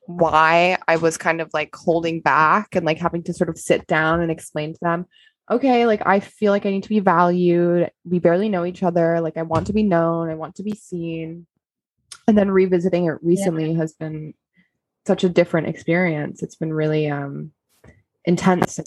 [0.07, 3.87] why i was kind of like holding back and like having to sort of sit
[3.87, 5.07] down and explain to them
[5.51, 7.91] okay like i feel like i need to be valued.
[8.05, 9.21] We barely know each other.
[9.21, 10.31] Like i want to be known.
[10.31, 11.47] I want to be seen.
[12.27, 14.35] And then revisiting it recently has been
[15.07, 16.43] such a different experience.
[16.43, 17.53] It's been really um
[18.25, 18.81] intense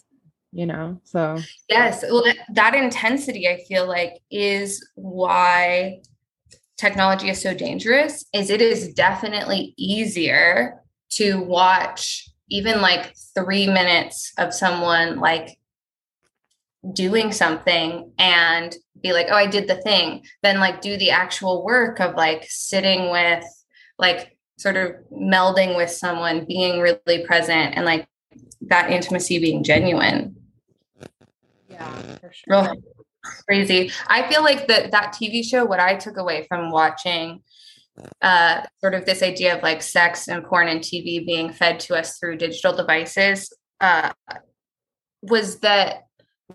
[0.51, 1.37] you know so
[1.69, 2.03] Yes.
[2.03, 6.01] Well, that, intensity, I feel like, is why
[6.77, 8.25] technology is so dangerous.
[8.33, 15.57] Is it is definitely easier to watch even like three minutes of someone like
[16.93, 21.63] doing something and be like, oh, I did the thing, then like do the actual
[21.63, 23.45] work of like sitting with,
[23.97, 28.05] like, sort of melding with someone, being really present, and like
[28.71, 30.35] that intimacy being genuine.
[31.69, 32.75] yeah for sure Real
[33.47, 33.91] crazy.
[34.07, 37.43] I feel like that that TV show, what I took away from watching
[38.21, 41.95] uh sort of this idea of like sex and porn and TV being fed to
[41.95, 44.11] us through digital devices uh
[45.21, 46.05] was that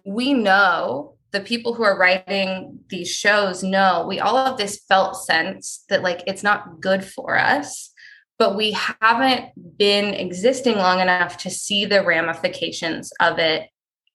[0.05, 5.15] we know the people who are writing these shows know we all have this felt
[5.15, 7.93] sense that like it's not good for us
[8.39, 13.69] but we haven't been existing long enough to see the ramifications of it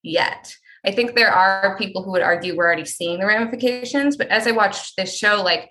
[0.03, 0.55] yet.
[0.85, 4.47] I think there are people who would argue we're already seeing the ramifications, but as
[4.47, 5.69] I watched this show, like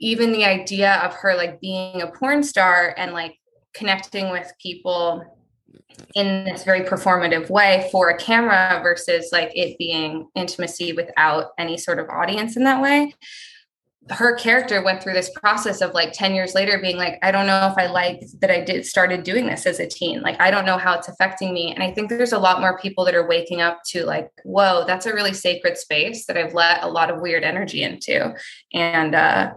[0.00, 3.36] even the idea of her like being a porn star and like
[3.74, 5.24] connecting with people
[6.14, 11.76] in this very performative way for a camera versus like it being intimacy without any
[11.76, 13.12] sort of audience in that way
[14.10, 17.46] her character went through this process of like 10 years later being like i don't
[17.46, 20.20] know if i like that i did started doing this as a teen.
[20.22, 21.72] Like i don't know how it's affecting me.
[21.72, 24.84] And i think there's a lot more people that are waking up to like whoa
[24.86, 28.34] that's a really sacred space that i've let a lot of weird energy into.
[28.72, 29.52] And uh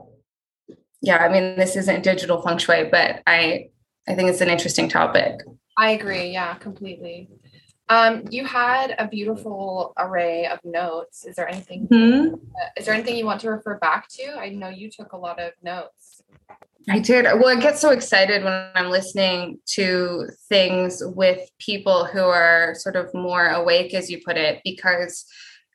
[1.02, 3.68] yeah i mean this isn't digital feng shui but i
[4.08, 5.40] i think it's an interesting topic.
[5.78, 6.32] I agree.
[6.32, 7.30] Yeah completely
[7.92, 11.26] um, you had a beautiful array of notes.
[11.26, 11.90] Is there anything?
[11.90, 12.36] Mm-hmm.
[12.78, 14.38] Is there anything you want to refer back to?
[14.40, 16.24] I know you took a lot of notes.
[16.90, 17.26] I did.
[17.26, 22.96] Well, I get so excited when I'm listening to things with people who are sort
[22.96, 25.26] of more awake, as you put it, because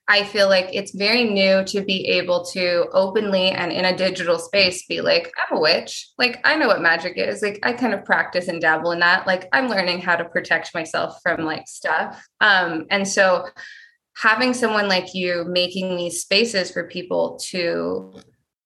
[0.08, 4.38] I feel like it's very new to be able to openly and in a digital
[4.38, 6.10] space be like, I'm a witch.
[6.16, 7.42] Like, I know what magic is.
[7.42, 9.26] Like, I kind of practice and dabble in that.
[9.26, 12.24] Like, I'm learning how to protect myself from like stuff.
[12.40, 13.46] Um, and so
[14.16, 18.14] having someone like you making these spaces for people to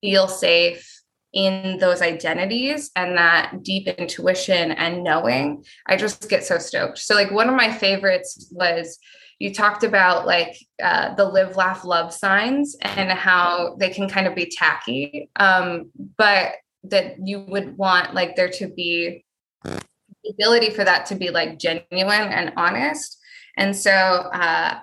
[0.03, 0.87] feel safe
[1.33, 6.99] in those identities and that deep intuition and knowing, I just get so stoked.
[6.99, 8.99] So, like, one of my favorites was
[9.41, 14.29] you talked about like uh, the live laugh love signs and how they can kind
[14.29, 16.53] of be tacky um, but
[16.85, 19.25] that you would want like there to be
[19.65, 23.19] the ability for that to be like genuine and honest.
[23.57, 24.79] And so uh,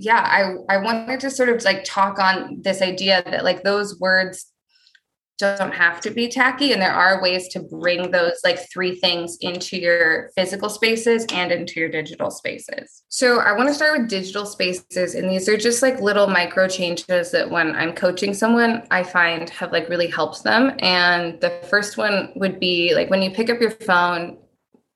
[0.00, 0.20] yeah
[0.68, 4.49] i i wanted to sort of like talk on this idea that like those words
[5.40, 6.72] don't have to be tacky.
[6.72, 11.50] And there are ways to bring those like three things into your physical spaces and
[11.50, 13.04] into your digital spaces.
[13.08, 15.14] So i want to start with digital spaces.
[15.14, 19.48] And these are just like little micro changes that when i'm coaching someone i find
[19.50, 20.72] have like really helped them.
[20.80, 24.38] And the first one would be like when you pick up your phone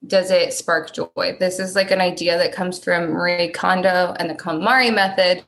[0.07, 1.35] does it spark joy?
[1.41, 5.45] This is like an idea that comes from marie kondo and the KonMari method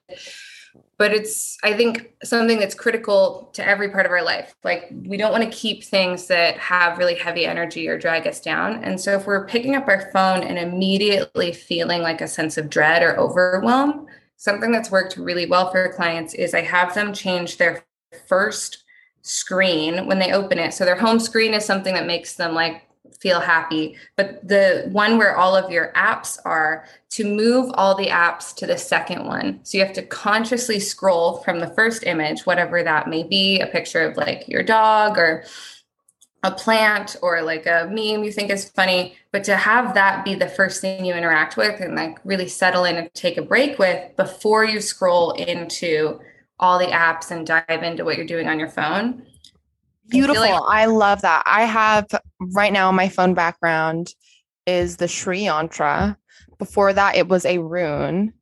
[0.99, 4.55] but it's i think something that's critical to every part of our life.
[4.65, 8.41] Like we don't want to keep things that have really heavy energy or drag us
[8.41, 8.83] down.
[8.85, 12.71] And so if we're picking up our phone and immediately feeling like a sense of
[12.71, 14.07] dread or overwhelm
[14.39, 17.83] something that's worked really well for clients is i have them change their
[18.27, 18.85] first
[19.27, 20.73] screen when they open it.
[20.73, 22.86] So their home screen is something that makes them like
[23.21, 23.97] feel happy.
[24.17, 28.67] But the one where all of your apps are, to move all the apps to
[28.67, 29.61] the second one.
[29.63, 33.67] So you have to consciously scroll from the first image, whatever that may be a
[33.67, 35.45] picture of like your dog or
[36.43, 40.35] a plant or like a meme you think is funny, but to have that be
[40.35, 43.79] the first thing you interact with and like really settle in and take a break
[43.79, 46.21] with before you scroll into
[46.59, 49.23] all the apps and dive into what you're doing on your phone
[50.09, 50.43] Beautiful.
[50.43, 51.43] I, like- I love that.
[51.47, 52.07] I have
[52.53, 54.15] right now my phone background
[54.67, 56.17] is the Sri yantra.
[56.59, 58.33] Before that, it was a rune.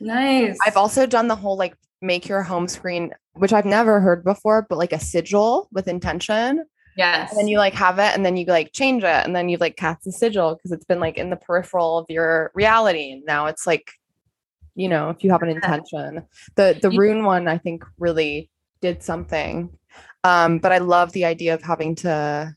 [0.00, 0.58] Nice.
[0.66, 4.66] I've also done the whole like make your home screen, which I've never heard before,
[4.68, 6.64] but like a sigil with intention.
[6.96, 7.30] Yes.
[7.30, 9.56] And then you like have it and then you like change it and then you
[9.56, 13.12] like cast a sigil because it's been like in the peripheral of your reality.
[13.12, 13.92] And now it's like,
[14.74, 16.24] you know, if you have an intention.
[16.56, 19.70] The the rune one I think really did something.
[20.24, 22.56] Um, but I love the idea of having to,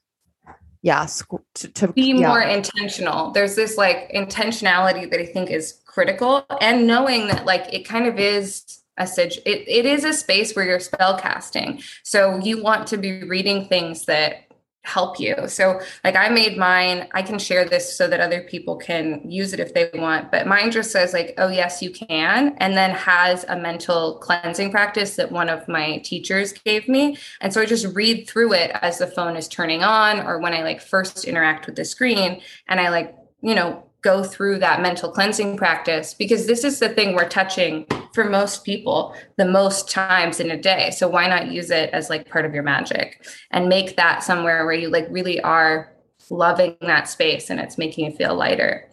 [0.81, 1.07] yeah,
[1.55, 2.27] to, to be yeah.
[2.27, 3.31] more intentional.
[3.31, 8.05] There's this like intentionality that I think is critical, and knowing that like it kind
[8.05, 11.81] of is a sig- it, it is a space where you're spell casting.
[12.03, 14.44] So you want to be reading things that
[14.85, 15.35] help you.
[15.47, 19.53] So, like, I made mine, I can share this so that other people can use
[19.53, 22.91] it if they want, but mine just says, like, oh, yes, you can, and then
[22.91, 27.17] has a mental cleansing practice that one of my teachers gave me.
[27.41, 30.53] And so I just read through it as the phone is turning on or when
[30.53, 34.83] I like first interact with the screen and I like, you know, go through that
[34.83, 39.89] mental cleansing practice because this is the thing we're touching for most people the most
[39.89, 40.91] times in a day.
[40.91, 44.63] So why not use it as like part of your magic and make that somewhere
[44.63, 45.91] where you like really are
[46.29, 48.87] loving that space and it's making you feel lighter?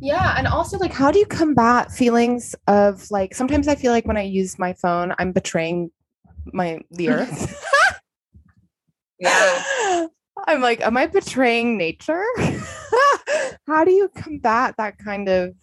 [0.00, 4.06] Yeah and also like how do you combat feelings of like sometimes i feel like
[4.06, 5.90] when i use my phone i'm betraying
[6.52, 7.64] my the earth.
[9.20, 10.06] Yeah
[10.46, 12.24] i'm like am i betraying nature?
[13.66, 15.54] How do you combat that kind of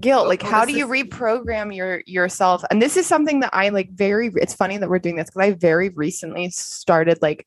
[0.00, 0.26] guilt?
[0.26, 2.64] Like oh, how do you reprogram your yourself?
[2.70, 5.48] And this is something that i like very it's funny that we're doing this because
[5.48, 7.46] i very recently started like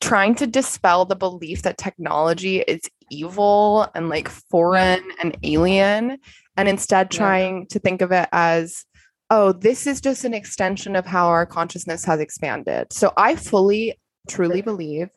[0.00, 6.18] trying to dispel the belief that technology is evil and like foreign and alien
[6.56, 7.64] and instead trying yeah.
[7.70, 8.84] to think of it as
[9.30, 12.92] oh this is just an extension of how our consciousness has expanded.
[12.92, 15.10] So i fully truly believe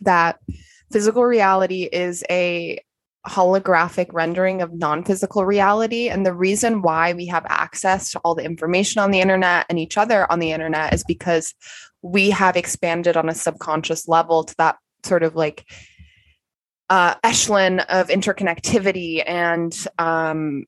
[0.00, 0.38] that
[0.92, 2.80] physical reality is a
[3.26, 6.08] holographic rendering of non-physical reality.
[6.08, 9.78] And the reason why we have access to all the information on the internet and
[9.78, 11.54] each other on the internet is because
[12.02, 15.64] we have expanded on a subconscious level to that sort of like
[16.90, 20.64] uh, echelon of interconnectivity and um,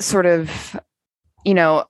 [0.00, 0.80] sort of
[1.44, 1.84] you know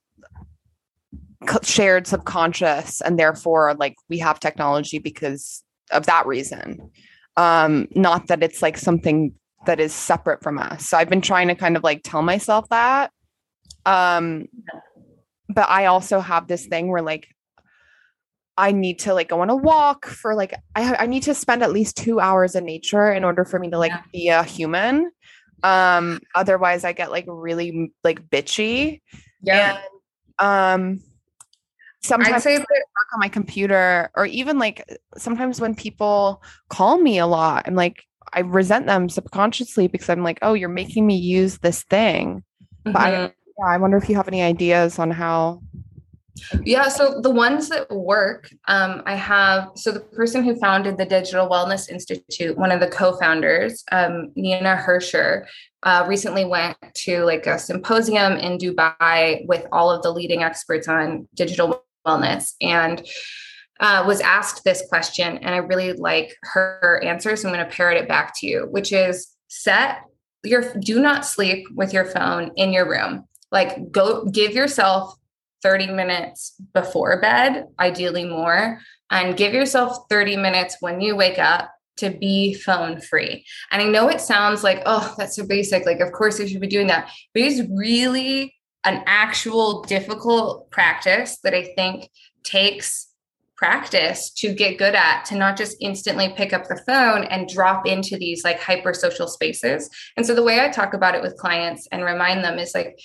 [1.63, 6.91] shared subconscious and therefore like we have technology because of that reason.
[7.37, 9.33] Um not that it's like something
[9.67, 10.89] that is separate from us.
[10.89, 13.13] So i've been trying to kind of like tell myself that.
[13.87, 14.47] Um
[15.49, 17.29] but i also have this thing where like
[18.59, 21.63] i need to like go on a walk for like i i need to spend
[21.63, 24.03] at least 2 hours in nature in order for me to like yeah.
[24.13, 25.11] be a human.
[25.63, 29.01] Um otherwise i get like really like bitchy.
[29.43, 29.79] Yeah.
[30.41, 31.08] And, um
[32.03, 32.67] sometimes I work
[33.13, 34.85] on my computer or even like
[35.17, 40.23] sometimes when people call me a lot i'm like i resent them subconsciously because i'm
[40.23, 42.43] like oh you're making me use this thing
[42.87, 42.93] mm-hmm.
[42.93, 45.61] but I, yeah, I wonder if you have any ideas on how
[46.65, 51.05] yeah so the ones that work um, i have so the person who founded the
[51.05, 55.45] digital wellness institute one of the co-founders um, nina hersher
[55.83, 60.87] uh, recently went to like a symposium in dubai with all of the leading experts
[60.87, 63.07] on digital wellness and
[63.81, 67.77] uh, was asked this question and i really like her answer so i'm going to
[67.77, 70.01] parrot it back to you which is set
[70.45, 75.15] your do not sleep with your phone in your room like go give yourself
[75.63, 78.81] 30 minutes before bed ideally more
[79.11, 83.45] and give yourself 30 minutes when you wake up to be phone free.
[83.71, 85.85] And I know it sounds like, oh, that's so basic.
[85.85, 87.11] Like, of course, I should be doing that.
[87.35, 88.55] But it's really
[88.85, 92.11] an actual difficult practice that I think
[92.45, 93.09] takes
[93.57, 97.87] practice to get good at to not just instantly pick up the phone and drop
[97.87, 99.91] into these like hyper social spaces.
[100.17, 102.99] And so the way I talk about it with clients and remind them is like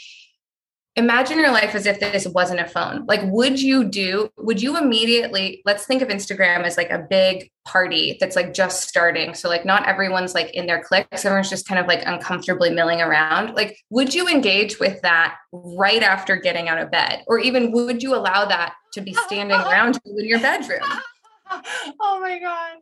[0.96, 3.06] imagine your life as if this wasn't a phone.
[3.08, 7.50] Like, would you do, would you immediately, let's think of Instagram as like a big
[7.66, 9.34] party that's like just starting.
[9.34, 13.02] So, like, not everyone's like in their clicks, everyone's just kind of like uncomfortably milling
[13.02, 13.56] around.
[13.56, 17.24] Like, would you engage with that right after getting out of bed?
[17.28, 20.82] Or even would you allow that to be standing around you in your bedroom?
[22.02, 22.78] Oh my God.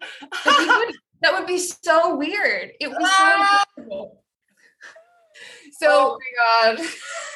[1.22, 2.72] that would be so weird.
[2.80, 3.64] It was so ah!
[5.82, 6.88] So, oh my God.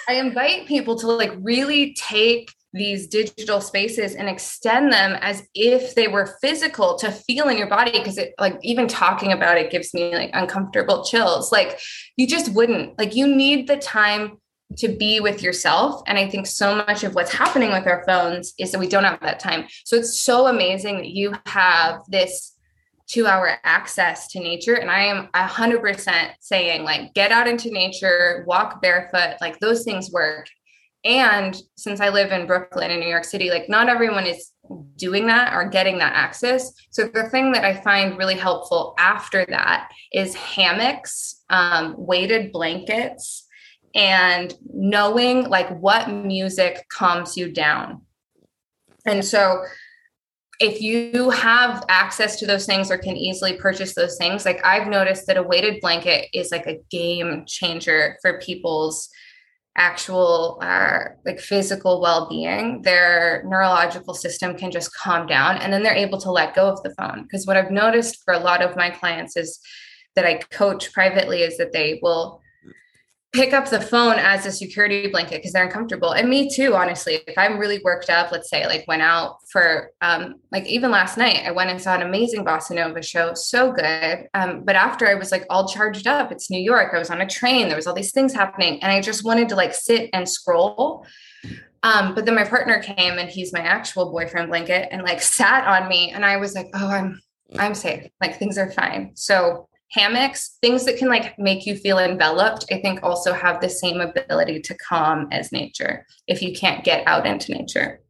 [0.08, 5.96] I invite people to like really take these digital spaces and extend them as if
[5.96, 9.72] they were physical to feel in your body because it like even talking about it
[9.72, 11.52] gives me like uncomfortable chills.
[11.52, 11.80] Like
[12.18, 14.38] you just wouldn't like you need the time
[14.78, 16.02] to be with yourself.
[16.06, 19.06] And i think so much of what's happening with our phones is that we don't
[19.06, 19.66] have that time.
[19.86, 22.55] So it's so amazing that you have this
[23.08, 24.76] two hour access to nature.
[24.76, 30.12] And I am 100% saying, like, get out into nature, walk barefoot, like, those things
[30.12, 30.48] work.
[31.04, 34.52] And since I live in Brooklyn in New York City, like, not everyone is
[34.96, 36.74] doing that or getting that access.
[36.90, 43.46] So the thing that I find really helpful after that is hammocks, um, weighted blankets,
[43.94, 48.02] and knowing like what music calms you down.
[49.06, 49.64] And so
[50.60, 54.88] if you have access to those things or can easily purchase those things, like I've
[54.88, 59.10] noticed that a weighted blanket is like a game changer for people's
[59.78, 62.82] actual uh, like physical well-being.
[62.82, 66.82] Their neurological system can just calm down and then they're able to let go of
[66.84, 67.24] the phone.
[67.24, 69.60] Because what i've noticed for a lot of my clients is
[70.16, 72.42] that i coach privately is that they will
[73.36, 76.12] pick up the phone as a security blanket because they're uncomfortable.
[76.12, 77.20] And me too, honestly.
[77.28, 81.18] If I'm really worked up, let's say like went out for um like even last
[81.18, 84.28] night, I went and saw an amazing bossa nova show, so good.
[84.34, 86.94] Um, but after I was like all charged up, it's New York.
[86.94, 89.50] I was on a train, there was all these things happening, and I just wanted
[89.50, 91.06] to like sit and scroll.
[91.84, 95.68] Um, but then my partner came and he's my actual boyfriend blanket and like sat
[95.68, 97.22] on me, and I was like, oh, I'm
[97.60, 98.10] I'm safe.
[98.22, 99.12] Like things are fine.
[99.16, 103.70] So hammocks, things that can like make you feel enveloped, I think also have the
[103.70, 108.02] same ability to calm as nature if you can't get out into nature.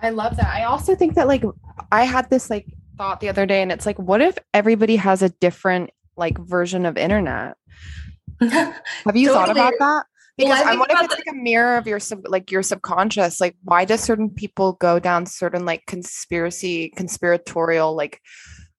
[0.00, 0.54] I love that.
[0.54, 1.44] I also think that like
[1.90, 2.66] I had this like
[2.96, 6.86] thought the other day and it's like what if everybody has a different like version
[6.86, 7.56] of internet?
[8.40, 8.74] have
[9.14, 9.32] you totally.
[9.32, 10.06] thought about that?
[10.36, 13.40] Because well, I, wonder if it's like a mirror of your sub like your subconscious.
[13.40, 18.20] Like why do certain people go down certain like conspiracy conspiratorial like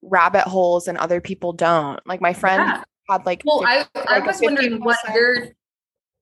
[0.02, 2.00] rabbit holes and other people don't.
[2.06, 2.84] Like my friend yeah.
[3.10, 5.46] had like Well, 50, I, I like was wondering what your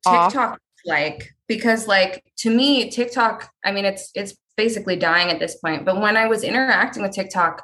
[0.04, 0.60] TikTok off.
[0.86, 5.86] like because like to me TikTok, I mean it's it's basically dying at this point,
[5.86, 7.64] but when I was interacting with TikTok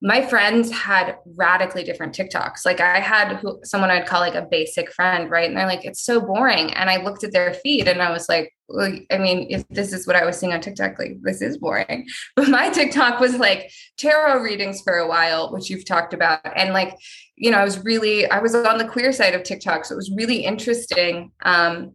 [0.00, 2.64] my friends had radically different TikToks.
[2.64, 5.48] Like I had who, someone I'd call like a basic friend, right?
[5.48, 6.72] And they're like, it's so boring.
[6.74, 9.92] And I looked at their feed and I was like, well, I mean, if this
[9.92, 12.06] is what I was seeing on TikTok, like this is boring.
[12.36, 16.40] But my TikTok was like tarot readings for a while, which you've talked about.
[16.54, 16.94] And like,
[17.34, 19.84] you know, I was really, I was on the queer side of TikTok.
[19.84, 21.32] So it was really interesting.
[21.42, 21.94] Um,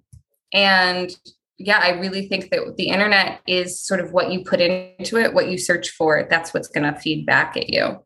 [0.52, 1.10] and
[1.58, 5.34] yeah, I really think that the internet is sort of what you put into it,
[5.34, 6.28] what you search for.
[6.30, 8.04] That's what's going to feed back at you.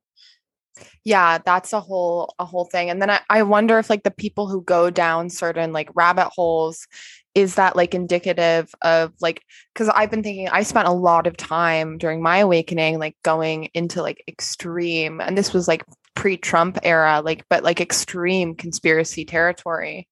[1.04, 2.90] Yeah, that's a whole a whole thing.
[2.90, 6.30] And then I, I wonder if like the people who go down certain like rabbit
[6.36, 6.86] holes,
[7.34, 9.44] is that like indicative of like
[9.74, 13.70] because I've been thinking I spent a lot of time during my awakening like going
[13.74, 15.86] into like extreme and this was like
[16.16, 20.08] pre-Trump era, like but like extreme conspiracy territory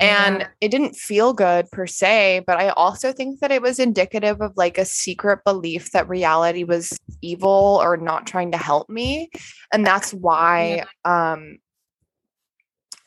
[0.00, 0.48] and yeah.
[0.60, 4.52] it didn't feel good per se but i also think that it was indicative of
[4.56, 9.28] like a secret belief that reality was evil or not trying to help me
[9.72, 11.32] and that's why yeah.
[11.32, 11.58] um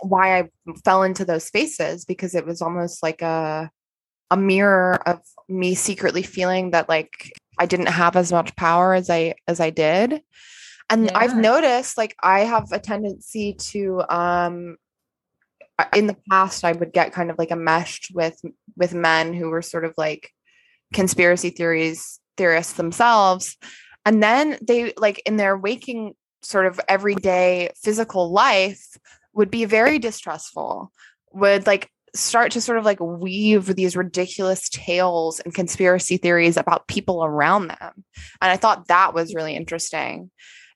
[0.02, 0.50] why i
[0.84, 3.70] fell into those spaces because it was almost like a
[4.32, 9.10] a mirror of me secretly feeling that like i didn't have as much power as
[9.10, 10.22] i as i did
[10.90, 11.18] and yeah.
[11.18, 14.78] i've noticed like i have a tendency to um
[15.94, 18.40] in the past I would get kind of like enmeshed with
[18.76, 20.32] with men who were sort of like
[20.94, 23.58] conspiracy theories theorists themselves.
[24.06, 28.98] And then they like in their waking sort of everyday physical life
[29.34, 30.92] would be very distrustful
[31.32, 36.88] would like start to sort of like weave these ridiculous tales and conspiracy theories about
[36.88, 38.04] people around them.
[38.42, 40.32] And i thought that was really interesting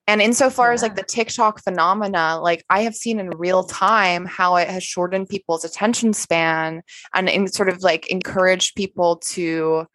[0.07, 0.73] and insofar yeah.
[0.75, 4.83] as like the TikTok phenomena, like I have seen in real time how it has
[4.83, 6.83] shortened people's attention span
[7.13, 9.87] and in sort of like encouraged people to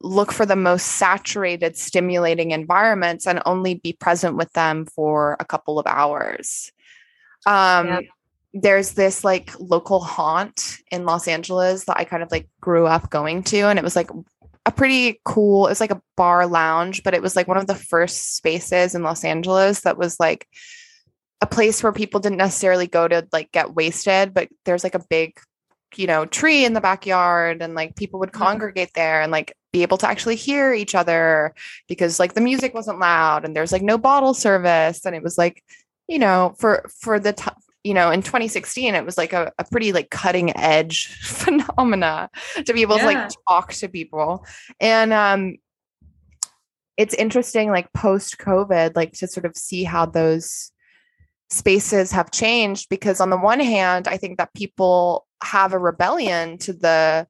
[0.00, 5.44] look for the most saturated, stimulating environments and only be present with them for a
[5.44, 6.72] couple of hours.
[7.46, 8.00] Um.
[8.54, 13.10] There's this like local haunt in Los Angeles that I kind of like grew up
[13.10, 14.08] going to, and it was like
[14.68, 17.66] a pretty cool it was like a bar lounge but it was like one of
[17.66, 20.46] the first spaces in los angeles that was like
[21.40, 25.04] a place where people didn't necessarily go to like get wasted but there's like a
[25.08, 25.40] big
[25.96, 28.42] you know tree in the backyard and like people would mm-hmm.
[28.42, 31.54] congregate there and like be able to actually hear each other
[31.88, 35.38] because like the music wasn't loud and there's like no bottle service and it was
[35.38, 35.64] like
[36.08, 37.50] you know for for the t-
[37.84, 42.28] you know, in 2016, it was like a, a pretty like cutting edge phenomena
[42.64, 43.02] to be able yeah.
[43.02, 44.44] to like talk to people.
[44.80, 45.56] And um
[46.96, 50.72] it's interesting, like post COVID, like to sort of see how those
[51.48, 56.58] spaces have changed because on the one hand, I think that people have a rebellion
[56.58, 57.26] to the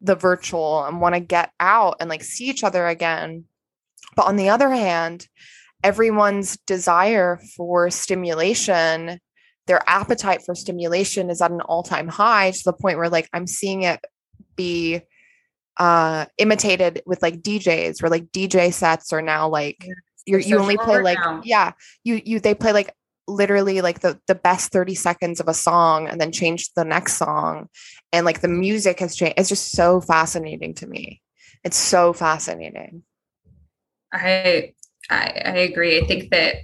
[0.00, 3.44] the virtual and want to get out and like see each other again.
[4.16, 5.28] But on the other hand,
[5.84, 9.20] everyone's desire for stimulation
[9.70, 13.46] their appetite for stimulation is at an all-time high to the point where like i'm
[13.46, 14.00] seeing it
[14.56, 15.00] be
[15.76, 19.86] uh imitated with like djs where like dj sets are now like
[20.26, 21.40] you're, you only play like now.
[21.44, 21.72] yeah
[22.04, 22.94] you you they play like
[23.30, 27.14] literally like the the best 30 seconds of a song and then change the next
[27.16, 27.68] song.
[28.12, 29.34] And like the music has changed.
[29.38, 31.22] It's just so fascinating to me.
[31.64, 33.04] It's so fascinating.
[34.12, 34.72] I
[35.08, 36.00] i, I agree.
[36.00, 36.56] I think that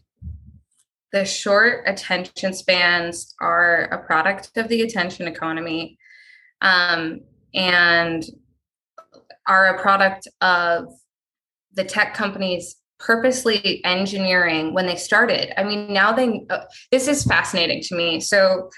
[1.13, 5.99] the short attention spans are a product of the attention economy
[6.61, 7.21] um,
[7.55, 8.25] and
[9.47, 10.93] are a product of
[11.75, 15.59] the tech companies purposely engineering when they started.
[15.59, 18.21] I mean, now they, uh, this is fascinating to me.
[18.21, 18.71] So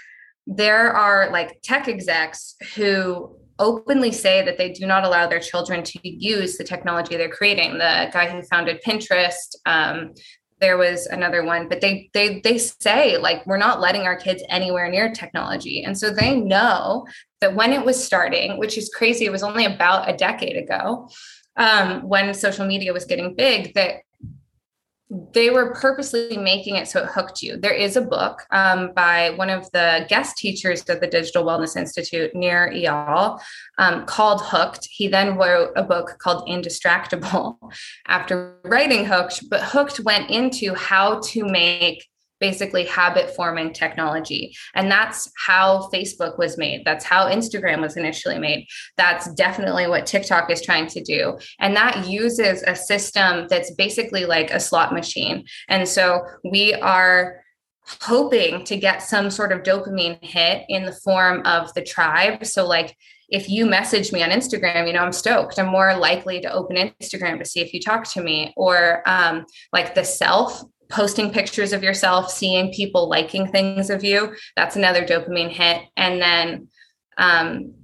[0.47, 5.83] there are like tech execs who openly say that they do not allow their children
[5.83, 7.75] to use the technology they're creating.
[7.75, 10.15] The guy who founded Pinterest, um,
[10.61, 14.43] there was another one but they they they say like we're not letting our kids
[14.49, 15.85] anywhere near technology.
[15.85, 17.07] And so they know
[17.41, 21.09] that when it was starting which is crazy it was only about a decade ago
[21.57, 23.97] um, when social media was getting big that
[25.11, 27.57] they were purposely making it so it hooked you.
[27.57, 31.77] There is a book um, by one of the guest teachers at the Digital Wellness
[31.77, 33.41] Institute Nir Eyal
[33.79, 34.87] um, called Hooked.
[34.91, 37.57] He then wrote a book called Indistractable
[38.07, 42.07] after writing Hooked, but Hooked went into how to make
[42.41, 44.55] basically habit forming technology.
[44.75, 46.85] And that's how Facebook was made.
[46.85, 48.67] That's how Instagram was initially made.
[48.97, 51.39] That's definitely what TikTok is trying to do.
[51.59, 55.45] And that uses a system that's basically like a slot machine.
[55.69, 57.43] And so we are
[58.01, 62.45] hoping to get some sort of dopamine hit in the form of the tribe.
[62.45, 62.95] So, like,
[63.31, 65.59] if you message me on Instagram, you know, I'm stoked.
[65.59, 69.45] I'm more likely to open Instagram to see if you talk to me, or um,
[69.73, 75.05] like the self posting pictures of yourself, seeing people liking things of you, that's another
[75.05, 75.83] dopamine hit.
[75.97, 76.69] And then
[77.19, 77.75] um,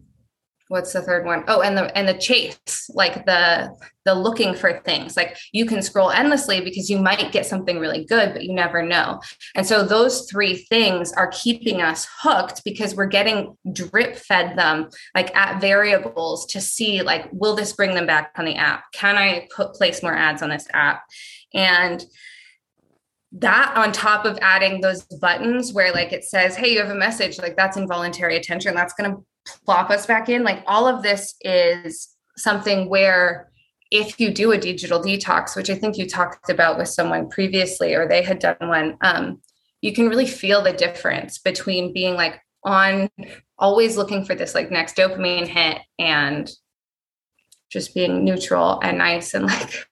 [0.68, 1.44] what's the third one?
[1.46, 3.74] Oh, and the and the chase, like the
[4.04, 5.16] the looking for things.
[5.16, 8.82] Like you can scroll endlessly because you might get something really good, but you never
[8.82, 9.20] know.
[9.54, 14.88] And so those three things are keeping us hooked because we're getting drip fed them
[15.14, 18.84] like at variables to see like will this bring them back on the app?
[18.92, 21.02] Can I put place more ads on this app?
[21.52, 22.04] And
[23.34, 26.94] that on top of adding those buttons where like it says hey you have a
[26.94, 28.74] message like that's involuntary attention.
[28.74, 29.24] That's going to
[29.64, 30.44] plop us back in.
[30.44, 33.50] Like all of this is something where
[33.90, 37.94] if you do a digital detox which i think you talked about with someone previously
[37.94, 39.40] or they had done one um,
[39.82, 43.08] you can really feel the difference between being like on
[43.58, 46.50] always looking for this like next dopamine hit and
[47.70, 49.86] just being neutral and nice and like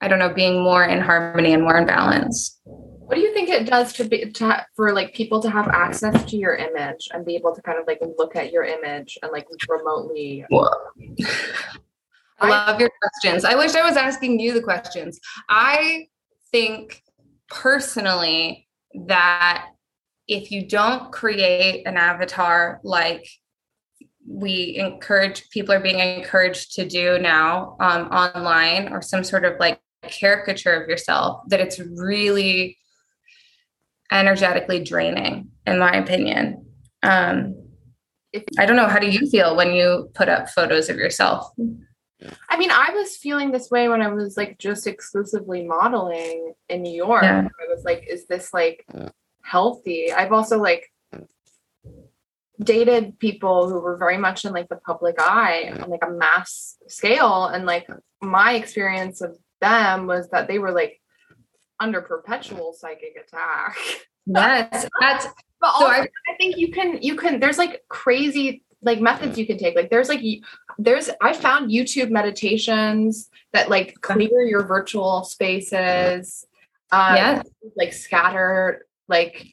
[0.00, 3.48] i don't know being more in harmony and more in balance what do you think
[3.48, 7.08] it does to be to ha- for like people to have access to your image
[7.12, 10.44] and be able to kind of like look at your image and like remotely
[12.38, 13.44] I love your questions.
[13.44, 15.18] I wish I was asking you the questions.
[15.48, 16.08] I
[16.52, 17.02] think
[17.48, 18.68] personally
[19.06, 19.68] that
[20.28, 23.28] if you don't create an avatar like
[24.28, 29.54] we encourage people are being encouraged to do now um, online or some sort of
[29.60, 32.78] like caricature of yourself that it's really
[34.10, 36.66] energetically draining, in my opinion.
[37.02, 37.54] Um,
[38.58, 38.88] I don't know.
[38.88, 41.50] How do you feel when you put up photos of yourself?
[42.48, 46.82] I mean, I was feeling this way when I was like just exclusively modeling in
[46.82, 47.22] New York.
[47.22, 47.46] Yeah.
[47.46, 48.86] I was like, is this like
[49.42, 50.12] healthy?
[50.12, 50.90] I've also like
[52.58, 56.78] dated people who were very much in like the public eye on like a mass
[56.88, 57.46] scale.
[57.46, 57.86] And like
[58.22, 61.00] my experience of them was that they were like
[61.80, 63.76] under perpetual psychic attack.
[64.28, 65.28] Yes, that's.
[65.60, 67.38] But also, so I, I think you can you can.
[67.38, 69.76] There's like crazy like methods you can take.
[69.76, 70.20] Like there's like
[70.78, 76.44] there's I found YouTube meditations that like clear your virtual spaces.
[76.90, 77.42] Um, yeah.
[77.76, 79.46] Like scatter like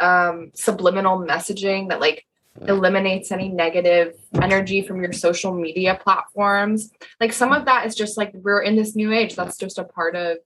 [0.00, 2.26] um subliminal messaging that like
[2.62, 6.90] eliminates any negative energy from your social media platforms.
[7.20, 9.36] Like some of that is just like we're in this new age.
[9.36, 10.38] That's just a part of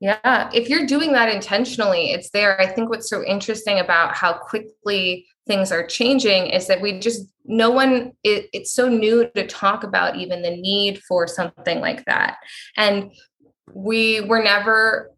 [0.00, 2.60] yeah, if you're doing that intentionally, it's there.
[2.60, 7.26] I think what's so interesting about how quickly things are changing is that we just,
[7.44, 12.04] no one, it, it's so new to talk about even the need for something like
[12.04, 12.36] that.
[12.76, 13.10] And
[13.72, 15.10] we were never,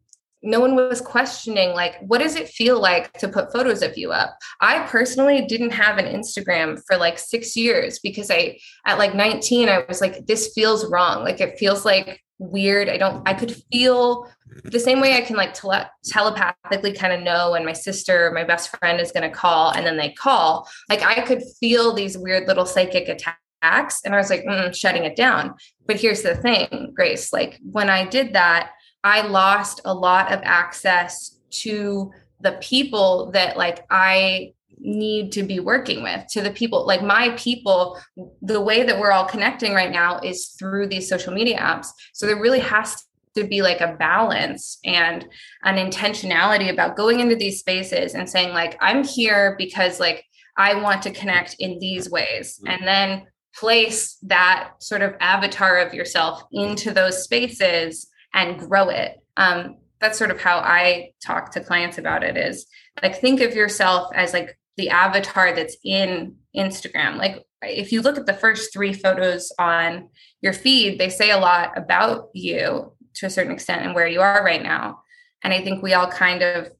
[0.42, 4.10] no one was questioning, like, what does it feel like to put photos of you
[4.12, 4.38] up?
[4.60, 9.68] I personally didn't have an Instagram for like six years because I, at like 19,
[9.68, 11.22] I was like, this feels wrong.
[11.24, 12.88] Like, it feels like weird.
[12.88, 14.28] I don't, I could feel
[14.64, 18.44] the same way I can like tele- telepathically kind of know when my sister, my
[18.44, 22.16] best friend is going to call and then they call, like I could feel these
[22.16, 24.00] weird little psychic attacks.
[24.04, 25.54] And I was like, mm, shutting it down.
[25.86, 28.70] But here's the thing, Grace, like when I did that,
[29.02, 35.60] I lost a lot of access to the people that like I need to be
[35.60, 38.00] working with to the people like my people
[38.40, 42.26] the way that we're all connecting right now is through these social media apps so
[42.26, 43.04] there really has
[43.36, 45.28] to be like a balance and
[45.64, 50.24] an intentionality about going into these spaces and saying like i'm here because like
[50.56, 52.72] i want to connect in these ways mm-hmm.
[52.72, 59.22] and then place that sort of avatar of yourself into those spaces and grow it
[59.36, 62.66] um, that's sort of how i talk to clients about it is
[63.02, 67.16] like think of yourself as like the avatar that's in Instagram.
[67.16, 70.08] Like if you look at the first three photos on
[70.40, 74.20] your feed, they say a lot about you to a certain extent and where you
[74.20, 75.02] are right now.
[75.42, 76.70] And I think we all kind of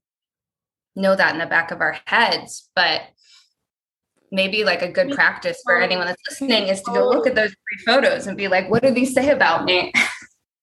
[0.96, 3.02] know that in the back of our heads, but
[4.32, 7.50] maybe like a good practice for anyone that's listening is to go look at those
[7.50, 9.92] three photos and be like, what do these say about me?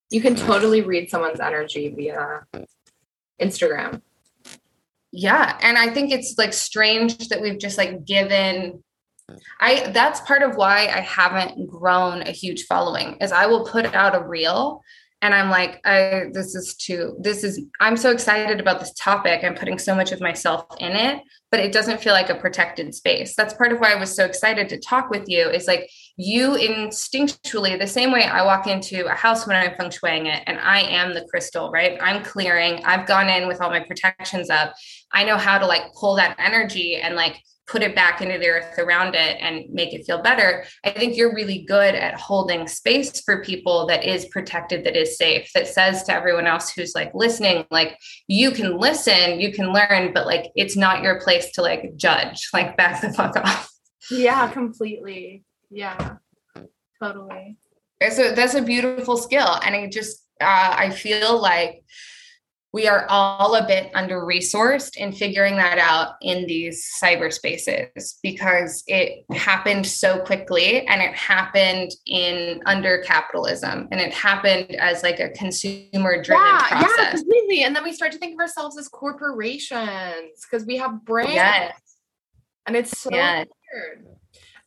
[0.09, 2.45] You can totally read someone's energy via
[3.41, 4.01] Instagram.
[5.11, 8.83] Yeah and i think it's like strange that we've just like given
[9.59, 13.85] i that's part of why i haven't grown a huge following is i will put
[13.95, 14.81] out a reel
[15.21, 19.43] and i'm like i this is too this is i'm so excited about this topic
[19.43, 22.93] i'm putting so much of myself in it but it doesn't feel like a protected
[22.93, 25.89] space that's part of why i was so excited to talk with you is like
[26.17, 30.43] you instinctually, the same way I walk into a house when I'm feng shuiing it,
[30.47, 31.97] and I am the crystal, right?
[32.01, 32.83] I'm clearing.
[32.85, 34.73] I've gone in with all my protections up.
[35.13, 38.47] I know how to like pull that energy and like put it back into the
[38.47, 40.63] earth around it and make it feel better.
[40.85, 45.17] I think you're really good at holding space for people that is protected, that is
[45.17, 47.97] safe, that says to everyone else who's like listening, like,
[48.27, 52.47] you can listen, you can learn, but like, it's not your place to like judge,
[52.53, 53.69] like, back the fuck off.
[54.09, 55.43] Yeah, completely.
[55.69, 56.15] Yeah,
[57.01, 57.57] totally.
[58.11, 59.59] So that's a beautiful skill.
[59.63, 61.83] And I just, uh, I feel like,
[62.73, 68.83] we are all a bit under resourced in figuring that out in these cyberspaces because
[68.87, 75.19] it happened so quickly and it happened in under capitalism and it happened as like
[75.19, 76.91] a consumer driven yeah, process.
[76.97, 77.63] Yeah, completely.
[77.63, 81.33] And then we start to think of ourselves as corporations because we have brands.
[81.33, 81.79] Yes.
[82.65, 83.47] And it's so yes.
[83.73, 84.16] weird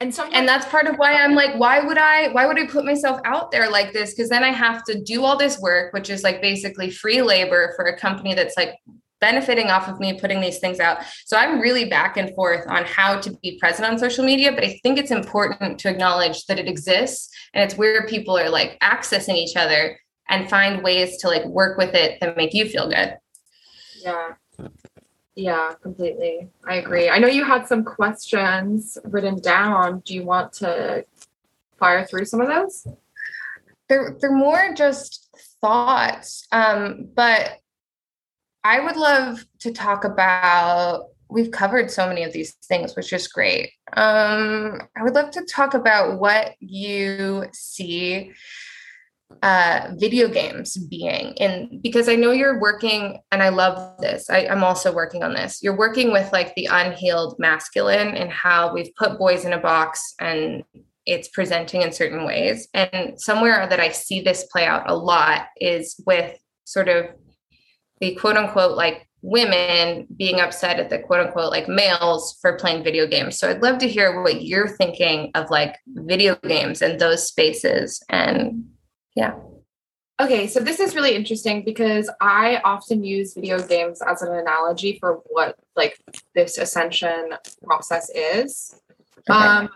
[0.01, 2.67] and sometimes and that's part of why i'm like why would i why would i
[2.67, 4.15] put myself out there like this?
[4.15, 7.73] Because then i have to do all this work which is like basically free labor
[7.77, 8.75] for a company that's like
[9.21, 10.99] benefiting off of me putting these things out.
[11.27, 14.65] So i'm really back and forth on how to be present on social media but
[14.65, 18.79] i think it's important to acknowledge that it exists and it's where people are like
[18.81, 19.99] accessing each other
[20.29, 23.17] and find ways to like work with it that make you feel good.
[24.03, 24.35] Yeah
[25.37, 26.49] yeah, completely.
[26.67, 27.09] I agree.
[27.09, 30.01] I know you had some questions written down.
[30.05, 31.05] Do you want to
[31.79, 32.87] fire through some of those?
[33.89, 35.29] They're they're more just
[35.61, 36.47] thoughts.
[36.53, 37.59] Um, but
[38.65, 43.29] I would love to talk about we've covered so many of these things, which is
[43.29, 43.71] great.
[43.93, 48.33] Um, I would love to talk about what you see
[49.43, 54.29] uh, video games being in because I know you're working and I love this.
[54.29, 55.63] I, I'm also working on this.
[55.63, 60.15] You're working with like the unhealed masculine and how we've put boys in a box
[60.21, 60.65] and
[61.07, 62.69] it's presenting in certain ways.
[62.75, 67.07] And somewhere that I see this play out a lot is with sort of
[68.01, 72.85] the quote unquote like women being upset at the quote unquote like males for playing
[72.85, 73.39] video games.
[73.39, 78.03] So I'd love to hear what you're thinking of like video games and those spaces
[78.09, 78.65] and
[79.15, 79.35] yeah.
[80.21, 84.99] Okay, so this is really interesting because I often use video games as an analogy
[85.01, 85.99] for what like
[86.35, 87.31] this ascension
[87.65, 88.79] process is.
[89.31, 89.39] Okay.
[89.39, 89.71] Um,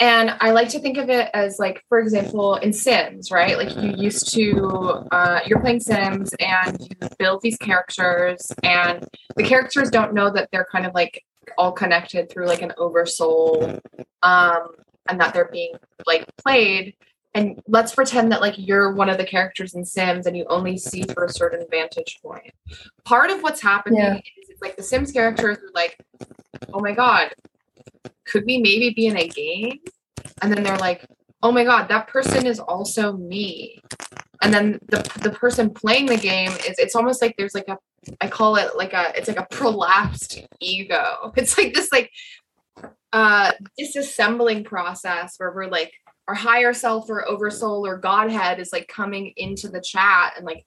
[0.00, 3.56] and I like to think of it as like, for example, in Sims, right?
[3.56, 9.04] Like you used to, uh, you're playing Sims and you build these characters, and
[9.36, 11.24] the characters don't know that they're kind of like
[11.56, 13.80] all connected through like an oversoul,
[14.22, 14.68] um,
[15.08, 15.72] and that they're being
[16.06, 16.94] like played
[17.34, 20.76] and let's pretend that like you're one of the characters in Sims and you only
[20.78, 22.52] see for a certain vantage point.
[23.04, 24.16] Part of what's happening yeah.
[24.16, 25.98] is it's like the Sims characters are like,
[26.72, 27.32] oh my god,
[28.24, 29.80] could we maybe be in a game?
[30.42, 31.06] And then they're like,
[31.42, 33.80] oh my god, that person is also me.
[34.42, 37.76] And then the the person playing the game is it's almost like there's like a
[38.20, 41.32] I call it like a it's like a prolapsed ego.
[41.36, 42.10] It's like this like
[43.12, 45.92] uh disassembling process where we're like
[46.28, 50.64] our higher self or oversoul or godhead is like coming into the chat and like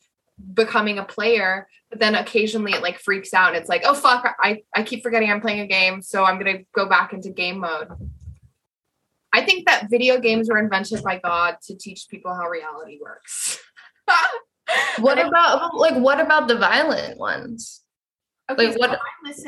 [0.54, 4.36] becoming a player but then occasionally it like freaks out and it's like oh fuck
[4.40, 7.60] i i keep forgetting i'm playing a game so i'm gonna go back into game
[7.60, 7.88] mode.
[9.34, 13.60] I think that video games were invented by god to teach people how reality works.
[15.00, 17.82] What about like what about the violent ones?
[18.50, 19.00] Okay, like so what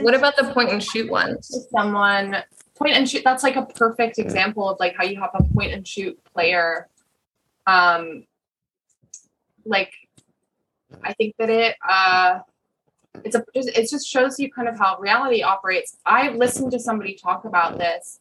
[0.01, 1.67] what about the point and shoot ones?
[1.75, 2.43] someone
[2.75, 5.73] point and shoot that's like a perfect example of like how you have a point
[5.73, 6.87] and shoot player.
[7.67, 8.25] Um
[9.65, 9.93] like
[11.03, 12.39] i think that it uh
[13.23, 15.97] it's a it just shows you kind of how reality operates.
[16.05, 18.19] I've listened to somebody talk about this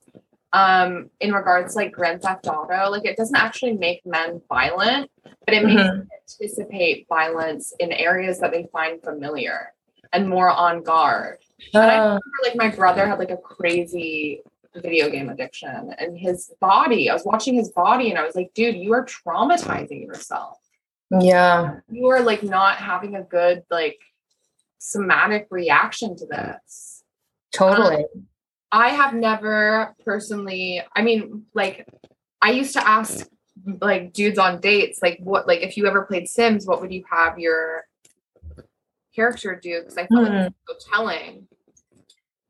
[0.52, 2.90] um in regards like grand theft auto.
[2.90, 5.10] Like it doesn't actually make men violent
[5.44, 5.98] but it makes mm-hmm.
[5.98, 9.72] them anticipate violence in areas that they find familiar
[10.12, 11.38] and more on guard
[11.74, 12.04] and I uh.
[12.04, 14.42] remember like my brother had like a crazy
[14.76, 17.10] video game addiction and his body.
[17.10, 20.58] I was watching his body and I was like, dude, you are traumatizing yourself.
[21.20, 21.80] Yeah.
[21.90, 24.00] You are like not having a good like
[24.78, 27.04] somatic reaction to this.
[27.52, 27.96] Totally.
[27.96, 28.26] Um,
[28.70, 31.86] I have never personally, I mean, like
[32.40, 33.28] I used to ask
[33.80, 37.04] like dudes on dates, like what like if you ever played Sims, what would you
[37.10, 37.84] have your
[39.14, 39.80] character do?
[39.80, 40.44] Because I felt mm.
[40.44, 41.46] like so telling.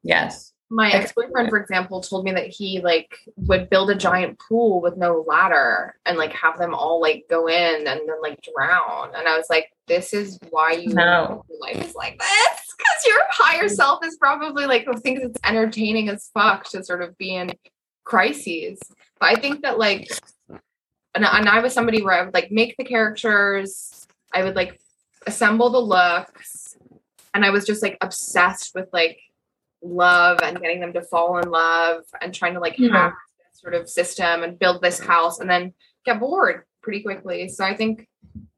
[0.02, 0.52] Yes.
[0.70, 4.96] My ex-boyfriend for example told me that he like would build a giant pool with
[4.96, 9.10] no ladder and like have them all like go in and then like drown.
[9.14, 12.74] And i was like this is why you know life is like this?
[12.76, 13.70] Because your higher mm.
[13.70, 17.52] self is probably like thinks it's entertaining as fuck to sort of be in
[18.04, 18.80] crises.
[19.20, 20.08] But I think that like,
[20.48, 24.80] and, and I was somebody where I would like make the characters, I would like
[25.26, 26.76] assemble the looks,
[27.34, 29.20] and I was just like obsessed with like
[29.82, 32.90] love and getting them to fall in love and trying to like Yeah.
[32.92, 35.74] hack this sort of system and build this house and then
[36.04, 37.48] get bored pretty quickly.
[37.48, 38.08] So I think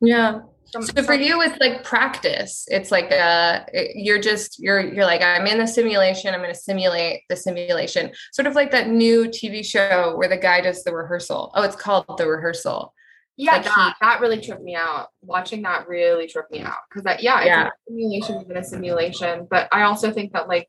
[0.01, 0.41] Yeah.
[0.73, 2.67] from, So for you, it's like practice.
[2.69, 3.61] It's like uh
[3.95, 6.35] you're just you're you're like I'm in the simulation.
[6.35, 8.13] I'm going to simulate the simulation.
[8.33, 11.53] Sort of like that new TV show where the guy does the rehearsal.
[11.55, 12.93] Oh, it's called the rehearsal.
[13.37, 15.09] yeah, like that, that really tripped me out.
[15.23, 17.67] Watching that really tripped me out because that yeah, it's Yeah.
[17.67, 19.47] a simulation within a simulation.
[19.51, 20.69] But I also think that like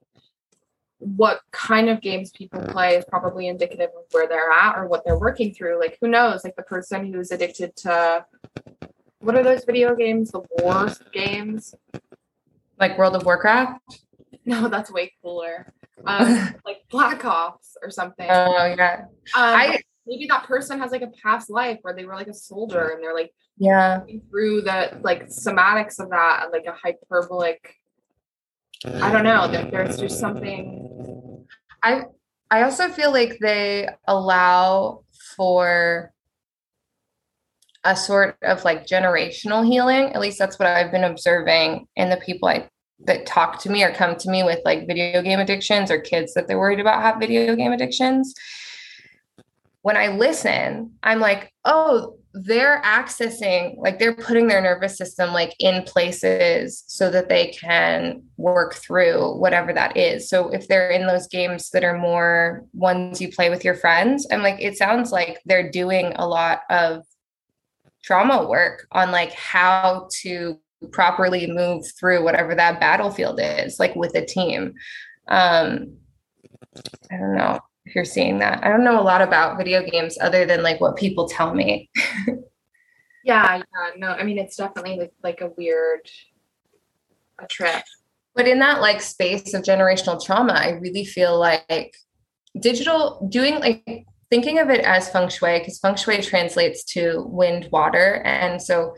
[0.99, 5.03] what kind of games people play is probably indicative of where they're at or what
[5.05, 5.79] they're working through.
[5.79, 6.43] Like who knows?
[6.43, 8.25] Like the person who's addicted to
[9.19, 10.31] what are those video games?
[10.31, 11.75] The war games?
[12.79, 14.01] Like World of Warcraft.
[14.47, 15.73] No, that's way cooler.
[16.05, 18.27] Um, like Black Ops or something.
[18.29, 19.05] Oh yeah.
[19.05, 22.33] Um, I maybe that person has like a past life where they were like a
[22.33, 24.01] soldier and they're like yeah.
[24.29, 27.75] through the like somatics of that and like a hyperbolic
[28.84, 29.47] I don't know.
[29.47, 31.45] There, there's just something.
[31.84, 32.03] I
[32.51, 35.03] I also feel like they allow
[35.36, 36.11] for
[37.84, 40.13] a sort of like generational healing.
[40.13, 42.69] At least that's what I've been observing in the people I
[43.05, 46.34] that talk to me or come to me with like video game addictions or kids
[46.34, 48.34] that they're worried about have video game addictions.
[49.82, 55.55] When I listen, I'm like, oh, they're accessing, like they're putting their nervous system like
[55.59, 60.29] in places so that they can work through whatever that is.
[60.29, 64.27] So if they're in those games that are more ones you play with your friends,
[64.29, 67.05] I'm like, it sounds like they're doing a lot of
[68.03, 70.59] trauma work on like how to
[70.91, 74.73] properly move through whatever that battlefield is, like with a team.
[75.29, 75.95] Um,
[77.09, 78.63] I don't know if you're seeing that.
[78.63, 81.89] I don't know a lot about video games other than like what people tell me.
[83.23, 83.89] Yeah, yeah.
[83.97, 86.07] No, I mean it's definitely like, like a weird
[87.39, 87.83] a trip.
[88.36, 91.95] But in that like space of generational trauma, I really feel like
[92.59, 97.69] digital doing like thinking of it as feng shui because feng shui translates to wind
[97.71, 98.95] water and so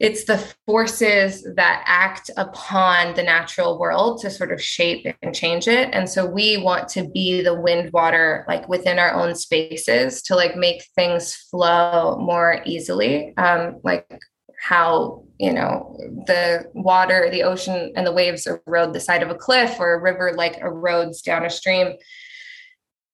[0.00, 5.68] it's the forces that act upon the natural world to sort of shape and change
[5.68, 5.88] it.
[5.92, 10.34] And so we want to be the wind water like within our own spaces to
[10.34, 14.20] like make things flow more easily um like
[14.60, 19.34] how you know the water the ocean and the waves erode the side of a
[19.34, 21.92] cliff or a river like erodes down a stream.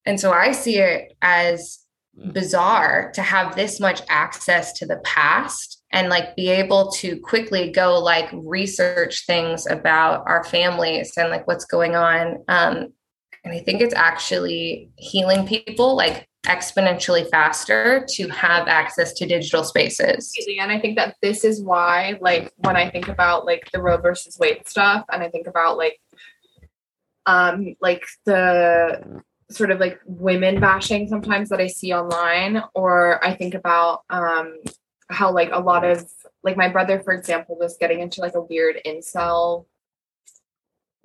[0.06, 1.80] And so i see it as
[2.32, 7.70] bizarre to have this much access to the past and like be able to quickly
[7.70, 12.92] go like research things about our families and like what's going on um
[13.44, 19.62] and i think it's actually healing people like exponentially faster to have access to digital
[19.62, 20.32] spaces.
[20.58, 23.98] And I think that this is why, like, when I think about like the Roe
[23.98, 26.00] versus Wade stuff, and I think about like,
[27.26, 33.34] um, like the sort of like women bashing sometimes that I see online, or I
[33.34, 34.56] think about um
[35.10, 36.08] how like a lot of
[36.42, 39.66] like my brother, for example, was getting into like a weird incel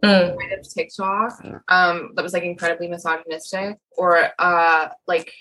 [0.03, 5.31] Mm, kind of TikTok um that was like incredibly misogynistic or uh like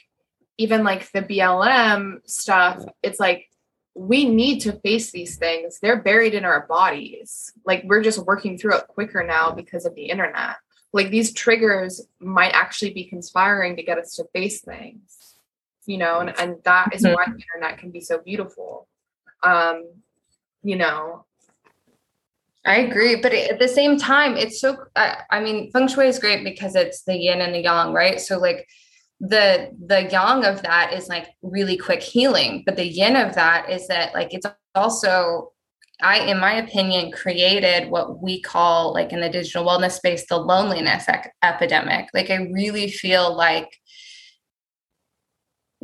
[0.59, 3.49] even like the BLM stuff it's like
[3.95, 5.79] we need to face these things.
[5.81, 7.53] They're buried in our bodies.
[7.65, 10.57] Like we're just working through it quicker now because of the internet.
[10.93, 15.24] Like these triggers might actually be conspiring to get us to face things
[15.87, 17.15] you know and, and that is Mhm.
[17.15, 18.89] why the internet can be so beautiful
[19.43, 19.85] um
[20.63, 21.25] you know
[22.67, 24.77] I agree, but at the same time, it's so.
[24.97, 28.19] I, I mean, feng shui is great because it's the yin and the yang, right?
[28.19, 28.67] So like
[29.21, 33.69] the the yang of that is like really quick healing, but the yin of that
[33.71, 35.53] is that like it's also
[36.01, 40.39] I, in my opinion, created what we call like in the digital wellness space the
[40.39, 42.09] loneliness ec- epidemic.
[42.15, 43.69] Like I really feel like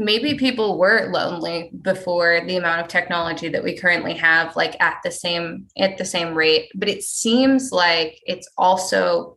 [0.01, 4.98] maybe people were lonely before the amount of technology that we currently have like at
[5.05, 9.36] the same at the same rate but it seems like it's also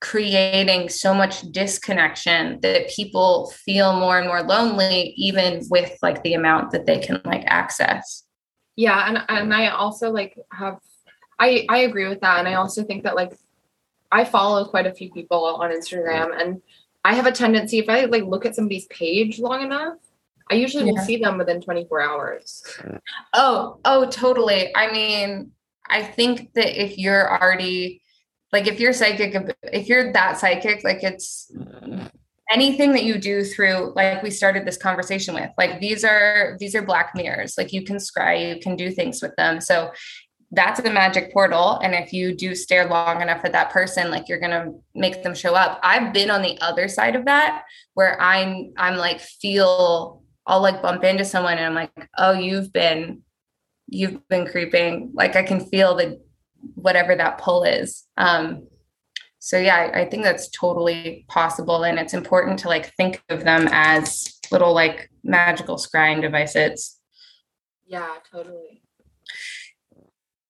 [0.00, 6.34] creating so much disconnection that people feel more and more lonely even with like the
[6.34, 8.24] amount that they can like access.
[8.74, 10.78] Yeah and and i also like have
[11.38, 13.32] i i agree with that and i also think that like
[14.10, 16.62] i follow quite a few people on instagram and
[17.04, 19.94] i have a tendency if i like look at somebody's page long enough
[20.50, 21.04] i usually will Yeah.
[21.04, 22.62] see them within 24 hours
[23.34, 24.74] Oh, oh, totally.
[24.76, 25.52] I mean,
[25.88, 28.02] I think that if you're already
[28.52, 29.34] like if you're psychic,
[29.64, 31.50] if you're that psychic, like it's
[32.50, 36.74] anything that you do through like we started this conversation with like these are these
[36.74, 39.90] are black mirrors like you can scry you can do things with them so
[40.52, 41.80] that's a magic portal.
[41.82, 45.34] And if you do stare long enough at that person like you're to make them
[45.34, 45.80] show up.
[45.82, 50.82] I've been on the other side of that where i'm i'm like feel i'll like
[50.82, 53.22] bump into someone and i'm like oh you've been
[53.88, 55.10] you've been creeping.
[55.14, 56.20] Like i can feel the
[56.74, 58.04] whatever that pull is.
[58.18, 58.68] Um
[59.38, 61.82] so yeah I, I think that's totally possible.
[61.84, 66.98] And it's important to like think of them as little like magical scrying devices.
[67.86, 68.81] Yeah, totally.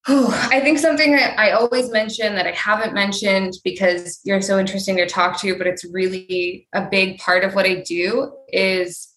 [0.05, 4.97] I think something that I always mention that I haven't mentioned because you're so interesting
[4.97, 9.07] to talk to, but it's really a big part of what I do is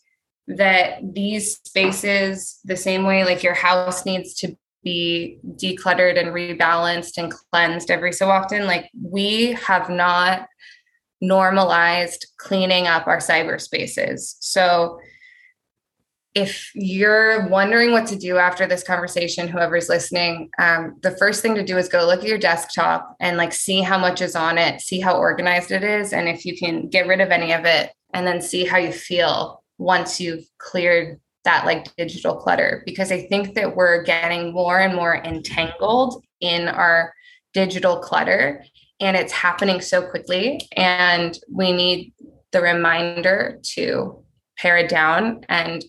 [0.47, 7.18] that these spaces, the same way like your house needs to be decluttered and rebalanced
[7.18, 10.47] and cleansed every so often, like we have not
[11.20, 14.37] normalized cleaning up our cyberspaces.
[14.39, 15.01] So
[16.37, 21.55] if you're wondering what to do after this conversation, whoever's listening, um, the first thing
[21.55, 24.59] to do is go look at your desktop and like see how much is on
[24.59, 27.64] it, see how organized it is, and if you can get rid of any of
[27.64, 32.82] it, and then see how you feel once you've cleared that like digital clutter.
[32.84, 37.14] Because I think that we're getting more and more entangled in our
[37.55, 38.62] digital clutter,
[39.01, 42.12] and it's happening so quickly, and we need
[42.53, 44.22] the reminder to
[44.59, 45.82] pare it down and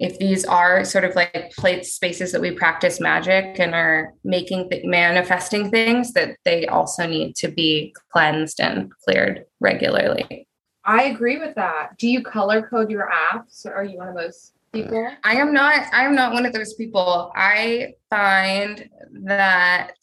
[0.00, 4.68] if these are sort of like place spaces that we practice magic and are making
[4.70, 10.46] th- manifesting things that they also need to be cleansed and cleared regularly
[10.84, 11.98] I agree with that.
[11.98, 15.08] Do you color code your apps or are you one of those people?
[15.24, 18.88] i am not i am not one of those people i find
[19.24, 19.94] that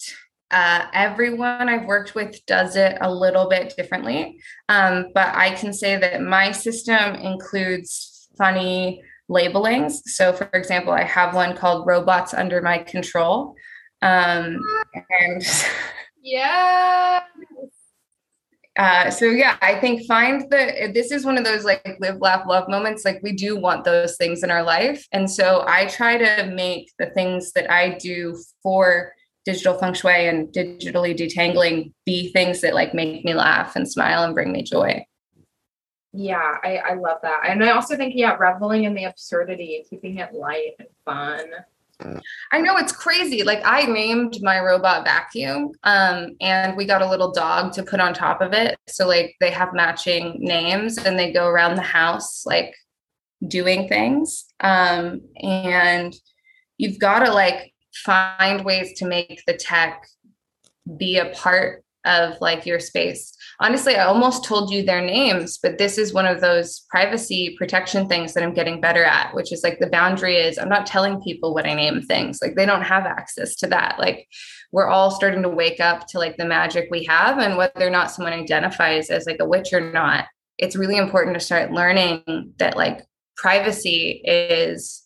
[0.52, 4.40] uh, everyone I've worked with does it a little bit differently.
[4.70, 10.02] Um, but I can say that my system includes funny labelings.
[10.06, 13.56] So, for example, I have one called Robots Under My Control.
[14.02, 14.60] Um,
[15.20, 15.44] and
[16.22, 17.22] Yeah.
[18.78, 22.46] uh, so, yeah, I think find the this is one of those like live, laugh,
[22.48, 23.06] love moments.
[23.06, 25.06] Like, we do want those things in our life.
[25.12, 29.14] And so, I try to make the things that I do for
[29.46, 34.24] digital feng shui and digitally detangling be things that like make me laugh and smile
[34.24, 35.06] and bring me joy.
[36.18, 37.42] Yeah, I, I love that.
[37.46, 41.46] And I also think, yeah, reveling in the absurdity, keeping it light and fun.
[42.52, 43.44] I know it's crazy.
[43.44, 48.02] Like I named my robot vacuum, um, and we got a little dog to put
[48.02, 48.78] on top of it.
[48.88, 52.74] So like they have matching names, and they go around the house like
[53.48, 54.46] doing things.
[54.60, 56.14] Um, and
[56.78, 60.06] you've got to like find ways to make the tech
[60.98, 63.36] be a part of like your space.
[63.60, 68.08] Honestly, I almost told you their names, but this is one of those privacy protection
[68.08, 71.22] things that I'm getting better at, which is like the boundary is I'm not telling
[71.22, 72.40] people what I name things.
[72.42, 73.98] Like they don't have access to that.
[74.00, 74.28] Like
[74.72, 77.90] we're all starting to wake up to like the magic we have and whether or
[77.90, 80.26] not someone identifies as like a witch or not.
[80.58, 83.02] It's really important to start learning that like
[83.38, 85.04] privacy is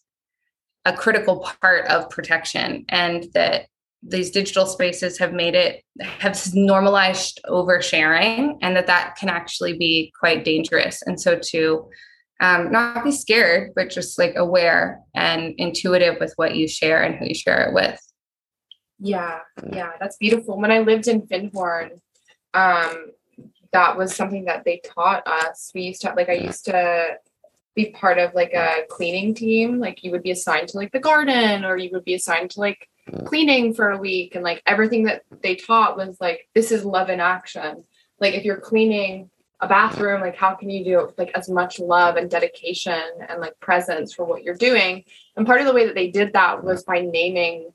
[0.86, 3.68] a critical part of protection and that
[4.02, 10.12] these digital spaces have made it have normalized oversharing and that that can actually be
[10.18, 11.90] quite dangerous and so to
[12.42, 17.16] um, not be scared but just like aware and intuitive with what you share and
[17.16, 18.00] who you share it with
[19.00, 19.40] Yeah,
[19.72, 20.60] yeah, that's beautiful.
[20.60, 22.02] When I lived in Findhorn,
[22.54, 23.12] um,
[23.72, 25.72] that was something that they taught us.
[25.74, 27.18] We used to like I used to
[27.76, 29.80] be part of like a cleaning team.
[29.80, 32.60] Like you would be assigned to like the garden or you would be assigned to
[32.60, 32.89] like
[33.26, 37.10] cleaning for a week and like everything that they taught was like this is love
[37.10, 37.84] in action.
[38.20, 39.30] Like if you're cleaning
[39.62, 43.02] a bathroom, like how can you do it with like as much love and dedication
[43.28, 45.04] and like presence for what you're doing?
[45.36, 47.72] And part of the way that they did that was by naming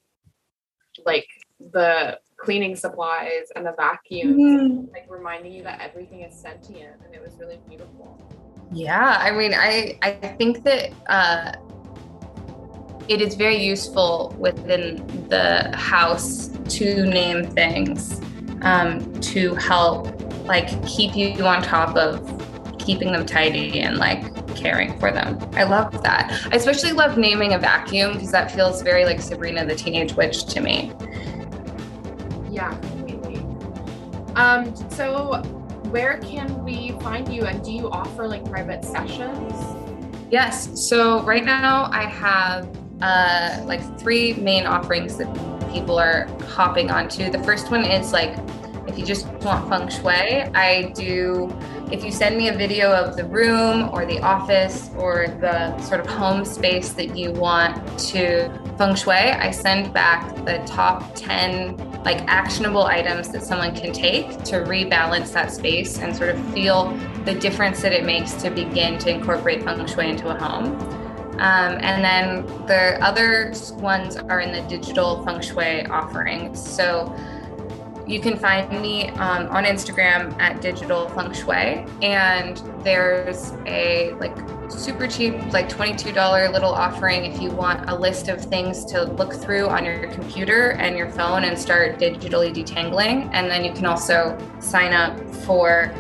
[1.05, 1.28] like
[1.72, 7.22] the cleaning supplies and the vacuums, like reminding you that everything is sentient, and it
[7.22, 8.18] was really beautiful.
[8.72, 11.53] Yeah, I mean, I I think that uh,
[13.09, 18.21] it is very useful within the house to name things
[18.63, 20.09] um, to help
[20.47, 22.31] like keep you on top of
[22.79, 25.39] keeping them tidy and like caring for them.
[25.55, 26.49] I love that.
[26.51, 30.45] I especially love naming a vacuum because that feels very like Sabrina the Teenage Witch
[30.47, 30.93] to me.
[32.51, 33.37] Yeah, completely.
[34.37, 35.43] Um, so
[35.91, 39.53] where can we find you, and do you offer like private sessions?
[40.31, 40.89] Yes.
[40.89, 42.69] So right now I have
[43.01, 45.33] uh, like three main offerings that
[45.73, 47.31] people are hopping onto.
[47.31, 48.37] The first one is like
[48.87, 51.53] if you just want feng shui, I do
[51.91, 56.01] if you send me a video of the room or the office or the sort
[56.01, 57.77] of home space that you want
[58.11, 63.93] to feng shui, I send back the top 10 like actionable items that someone can
[63.93, 66.91] take to rebalance that space and sort of feel
[67.25, 71.04] the difference that it makes to begin to incorporate feng shui into a home.
[71.35, 76.62] Um, and then the other ones are in the digital feng shui offerings.
[76.64, 77.14] So
[78.07, 84.37] you can find me um, on Instagram at digital feng shui, and there's a like
[84.70, 89.32] super cheap, like $22 little offering if you want a list of things to look
[89.32, 93.30] through on your computer and your phone and start digitally detangling.
[93.32, 95.95] And then you can also sign up for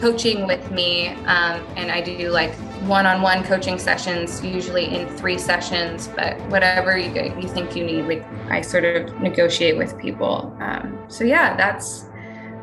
[0.00, 2.54] coaching with me, um, and I do like
[2.86, 6.08] one-on-one coaching sessions, usually in three sessions.
[6.08, 7.10] But whatever you
[7.40, 10.56] you think you need, like I sort of negotiate with people.
[10.60, 12.06] Um, so yeah, that's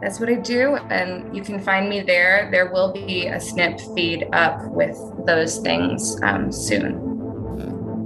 [0.02, 2.50] that's what I do, and you can find me there.
[2.52, 7.16] There will be a snip feed up with those things um, soon.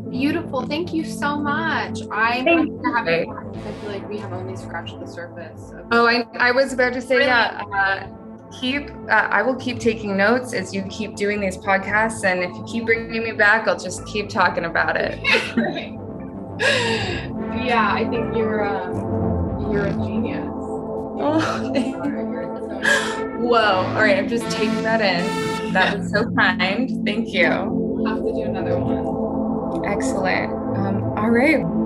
[0.10, 0.66] Beautiful.
[0.66, 2.00] Thank you so much.
[2.12, 5.72] I'm going to have I feel like we have only scratched the surface.
[5.92, 7.28] oh, I, I was about to say, really?
[7.28, 7.64] yeah.
[7.74, 8.08] Uh,
[8.52, 12.56] keep uh, i will keep taking notes as you keep doing these podcasts and if
[12.56, 15.20] you keep bringing me back i'll just keep talking about it.
[17.66, 18.90] Yeah i think you're uh,
[19.72, 20.48] you're a genius.
[21.22, 21.72] Oh,
[23.40, 25.74] whoa all right i'm just taking that in.
[25.74, 27.46] That was so kind thank you.
[27.46, 29.86] I'll have to do another one.
[29.86, 30.52] Excellent.
[30.78, 31.79] Um, all right